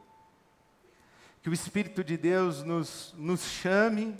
Que 1.42 1.50
o 1.50 1.52
Espírito 1.52 2.02
de 2.02 2.16
Deus 2.16 2.62
nos, 2.62 3.14
nos 3.18 3.42
chame 3.42 4.16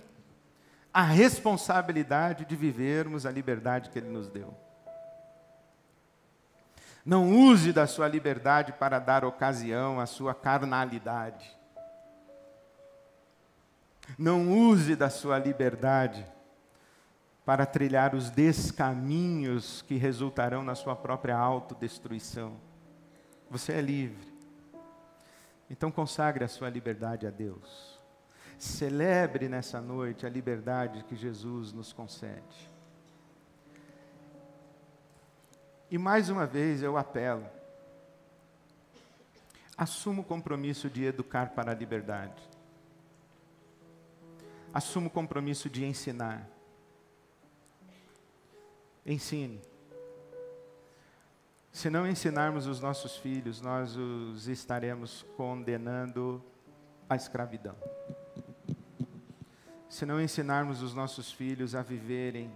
à 0.93 1.01
responsabilidade 1.01 2.45
de 2.45 2.55
vivermos 2.55 3.25
a 3.25 3.31
liberdade 3.31 3.89
que 3.89 3.97
Ele 3.97 4.09
nos 4.09 4.27
deu. 4.27 4.55
Não 7.03 7.31
use 7.31 7.73
da 7.73 7.87
sua 7.87 8.07
liberdade 8.07 8.73
para 8.73 8.99
dar 8.99 9.25
ocasião 9.25 9.99
à 9.99 10.05
sua 10.05 10.35
carnalidade. 10.35 11.56
Não 14.17 14.51
use 14.51 14.95
da 14.95 15.09
sua 15.09 15.39
liberdade 15.39 16.25
para 17.43 17.65
trilhar 17.65 18.13
os 18.13 18.29
descaminhos 18.29 19.81
que 19.81 19.95
resultarão 19.95 20.63
na 20.63 20.75
sua 20.75 20.95
própria 20.95 21.37
autodestruição. 21.37 22.57
Você 23.49 23.71
é 23.71 23.81
livre. 23.81 24.27
Então 25.69 25.89
consagre 25.89 26.43
a 26.43 26.47
sua 26.47 26.69
liberdade 26.69 27.25
a 27.25 27.29
Deus. 27.29 27.97
Celebre 28.57 29.47
nessa 29.47 29.79
noite 29.79 30.25
a 30.25 30.29
liberdade 30.29 31.03
que 31.05 31.15
Jesus 31.15 31.71
nos 31.71 31.93
concede. 31.93 32.69
E 35.89 35.97
mais 35.97 36.29
uma 36.29 36.45
vez 36.45 36.83
eu 36.83 36.97
apelo. 36.97 37.45
Assuma 39.77 40.21
o 40.21 40.25
compromisso 40.25 40.89
de 40.89 41.05
educar 41.05 41.51
para 41.51 41.71
a 41.71 41.75
liberdade. 41.75 42.56
Assuma 44.73 45.07
o 45.07 45.09
compromisso 45.09 45.69
de 45.69 45.85
ensinar 45.85 46.49
ensine. 49.07 49.61
Se 51.71 51.89
não 51.89 52.07
ensinarmos 52.07 52.67
os 52.67 52.81
nossos 52.81 53.15
filhos, 53.15 53.61
nós 53.61 53.95
os 53.95 54.47
estaremos 54.47 55.25
condenando 55.37 56.43
à 57.07 57.15
escravidão. 57.15 57.75
Se 59.87 60.05
não 60.05 60.19
ensinarmos 60.19 60.81
os 60.81 60.93
nossos 60.93 61.31
filhos 61.31 61.73
a 61.73 61.81
viverem 61.81 62.51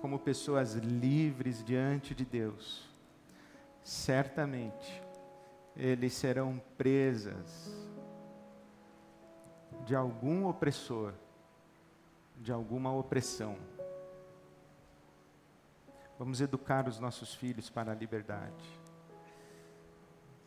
como 0.00 0.18
pessoas 0.18 0.74
livres 0.74 1.64
diante 1.64 2.14
de 2.14 2.24
Deus, 2.24 2.88
certamente 3.82 5.02
eles 5.76 6.12
serão 6.12 6.62
presas 6.78 7.89
de 9.84 9.94
algum 9.94 10.46
opressor, 10.46 11.12
de 12.36 12.52
alguma 12.52 12.92
opressão. 12.92 13.56
Vamos 16.18 16.40
educar 16.40 16.86
os 16.86 16.98
nossos 16.98 17.34
filhos 17.34 17.70
para 17.70 17.92
a 17.92 17.94
liberdade. 17.94 18.80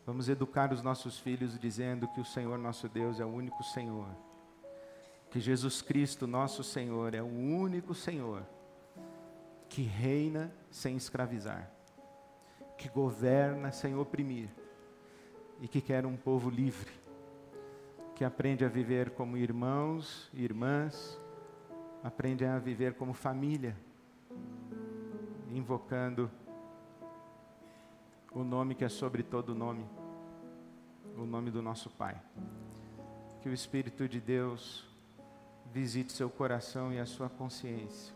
Vamos 0.06 0.28
educar 0.28 0.72
os 0.72 0.82
nossos 0.82 1.18
filhos 1.18 1.58
dizendo 1.58 2.06
que 2.08 2.20
o 2.20 2.24
Senhor 2.24 2.58
nosso 2.58 2.88
Deus 2.88 3.18
é 3.18 3.24
o 3.24 3.28
único 3.28 3.62
Senhor. 3.64 4.08
Que 5.30 5.40
Jesus 5.40 5.82
Cristo, 5.82 6.26
nosso 6.26 6.62
Senhor, 6.62 7.14
é 7.14 7.22
o 7.22 7.26
único 7.26 7.94
Senhor 7.94 8.44
que 9.68 9.82
reina 9.82 10.52
sem 10.70 10.96
escravizar, 10.96 11.68
que 12.78 12.88
governa 12.88 13.72
sem 13.72 13.96
oprimir 13.96 14.48
e 15.60 15.66
que 15.66 15.80
quer 15.80 16.06
um 16.06 16.16
povo 16.16 16.48
livre, 16.48 16.92
que 18.14 18.24
aprende 18.24 18.64
a 18.64 18.68
viver 18.68 19.10
como 19.10 19.36
irmãos 19.36 20.30
e 20.32 20.44
irmãs, 20.44 21.20
aprende 22.02 22.44
a 22.44 22.58
viver 22.58 22.94
como 22.94 23.12
família 23.12 23.76
invocando 25.50 26.30
o 28.32 28.42
nome 28.42 28.74
que 28.74 28.84
é 28.84 28.88
sobre 28.88 29.22
todo 29.22 29.54
nome, 29.54 29.84
o 31.16 31.24
nome 31.24 31.50
do 31.50 31.62
nosso 31.62 31.90
Pai. 31.90 32.20
Que 33.40 33.48
o 33.48 33.52
Espírito 33.52 34.08
de 34.08 34.20
Deus 34.20 34.84
visite 35.72 36.12
seu 36.12 36.30
coração 36.30 36.92
e 36.92 36.98
a 36.98 37.06
sua 37.06 37.28
consciência. 37.28 38.14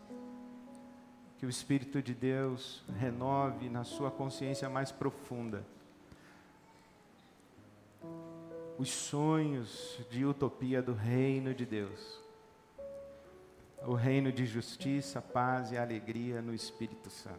Que 1.37 1.45
o 1.45 1.49
Espírito 1.49 2.01
de 2.01 2.13
Deus 2.13 2.83
renove 2.97 3.69
na 3.69 3.83
sua 3.83 4.11
consciência 4.11 4.69
mais 4.69 4.91
profunda 4.91 5.65
os 8.79 8.89
sonhos 8.89 9.99
de 10.09 10.25
utopia 10.25 10.81
do 10.81 10.93
reino 10.93 11.53
de 11.53 11.65
Deus 11.65 12.19
o 13.85 13.93
reino 13.93 14.31
de 14.31 14.45
justiça, 14.45 15.21
paz 15.21 15.71
e 15.71 15.77
alegria 15.77 16.41
no 16.41 16.53
Espírito 16.53 17.09
Santo. 17.09 17.37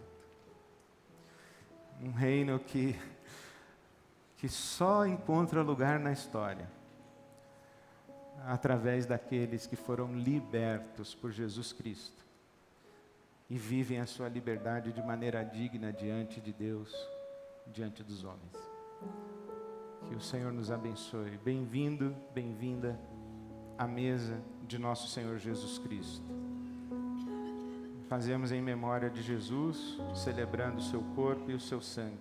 Um 2.00 2.12
reino 2.12 2.58
que, 2.58 2.98
que 4.36 4.48
só 4.48 5.06
encontra 5.06 5.62
lugar 5.62 6.00
na 6.00 6.12
história 6.12 6.70
através 8.46 9.04
daqueles 9.04 9.66
que 9.66 9.76
foram 9.76 10.14
libertos 10.14 11.14
por 11.14 11.30
Jesus 11.30 11.72
Cristo 11.74 12.24
e 13.50 13.58
vivem 13.58 14.00
a 14.00 14.06
sua 14.06 14.28
liberdade 14.28 14.92
de 14.92 15.02
maneira 15.02 15.44
digna 15.44 15.92
diante 15.92 16.40
de 16.40 16.52
Deus, 16.52 16.94
diante 17.66 18.02
dos 18.02 18.24
homens. 18.24 18.56
Que 20.06 20.14
o 20.14 20.20
Senhor 20.20 20.52
nos 20.52 20.70
abençoe. 20.70 21.38
Bem-vindo, 21.44 22.14
bem-vinda 22.34 22.98
à 23.78 23.86
mesa 23.86 24.40
de 24.66 24.78
nosso 24.78 25.08
Senhor 25.08 25.38
Jesus 25.38 25.78
Cristo. 25.78 26.24
Fazemos 28.08 28.50
em 28.50 28.60
memória 28.60 29.08
de 29.08 29.22
Jesus, 29.22 29.98
celebrando 30.14 30.78
o 30.78 30.82
seu 30.82 31.00
corpo 31.14 31.50
e 31.50 31.54
o 31.54 31.60
seu 31.60 31.80
sangue. 31.80 32.18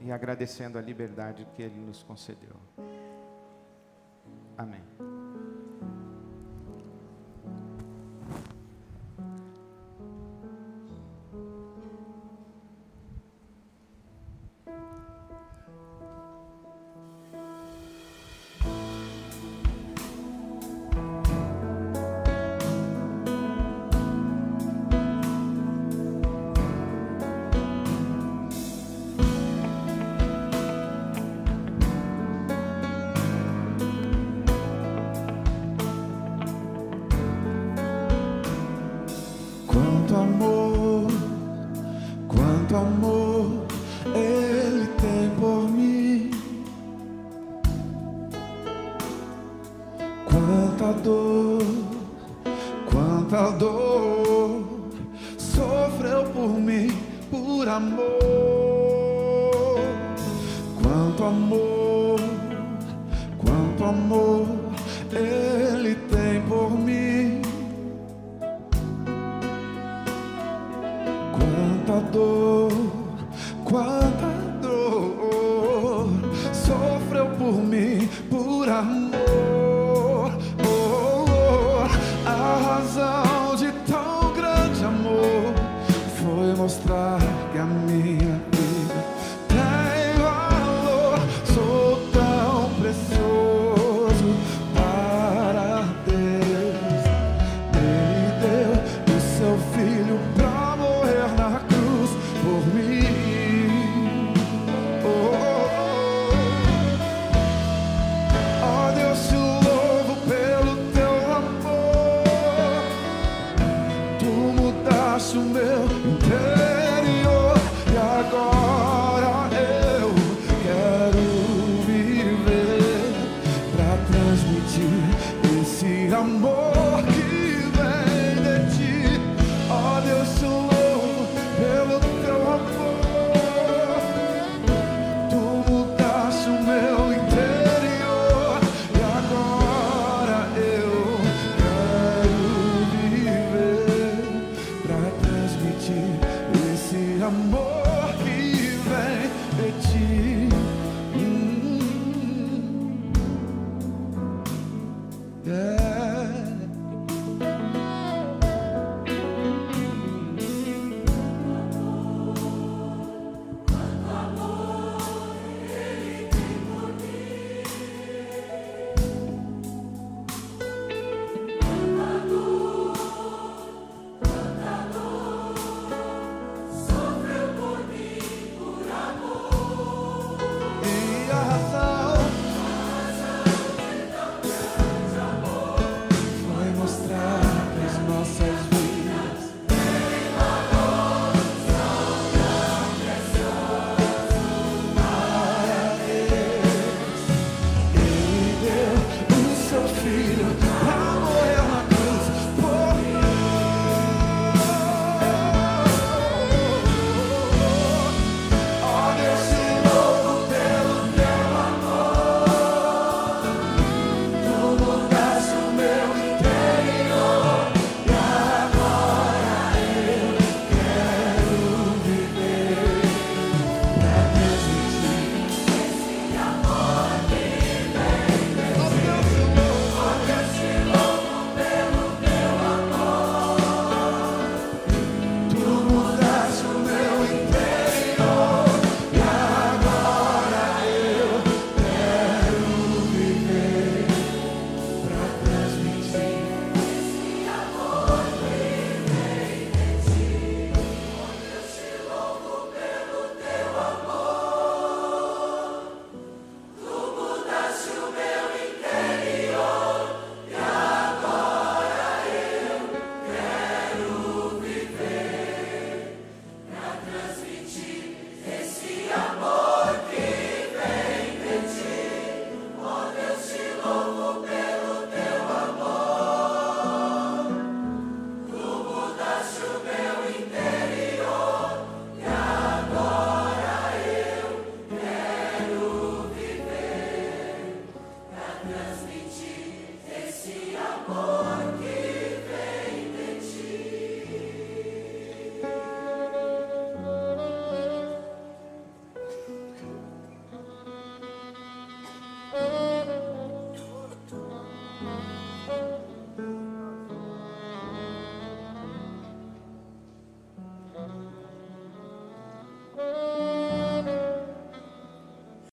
E 0.00 0.10
agradecendo 0.10 0.78
a 0.78 0.80
liberdade 0.80 1.46
que 1.54 1.62
ele 1.62 1.78
nos 1.78 2.02
concedeu. 2.02 2.56
Amém. 4.56 4.97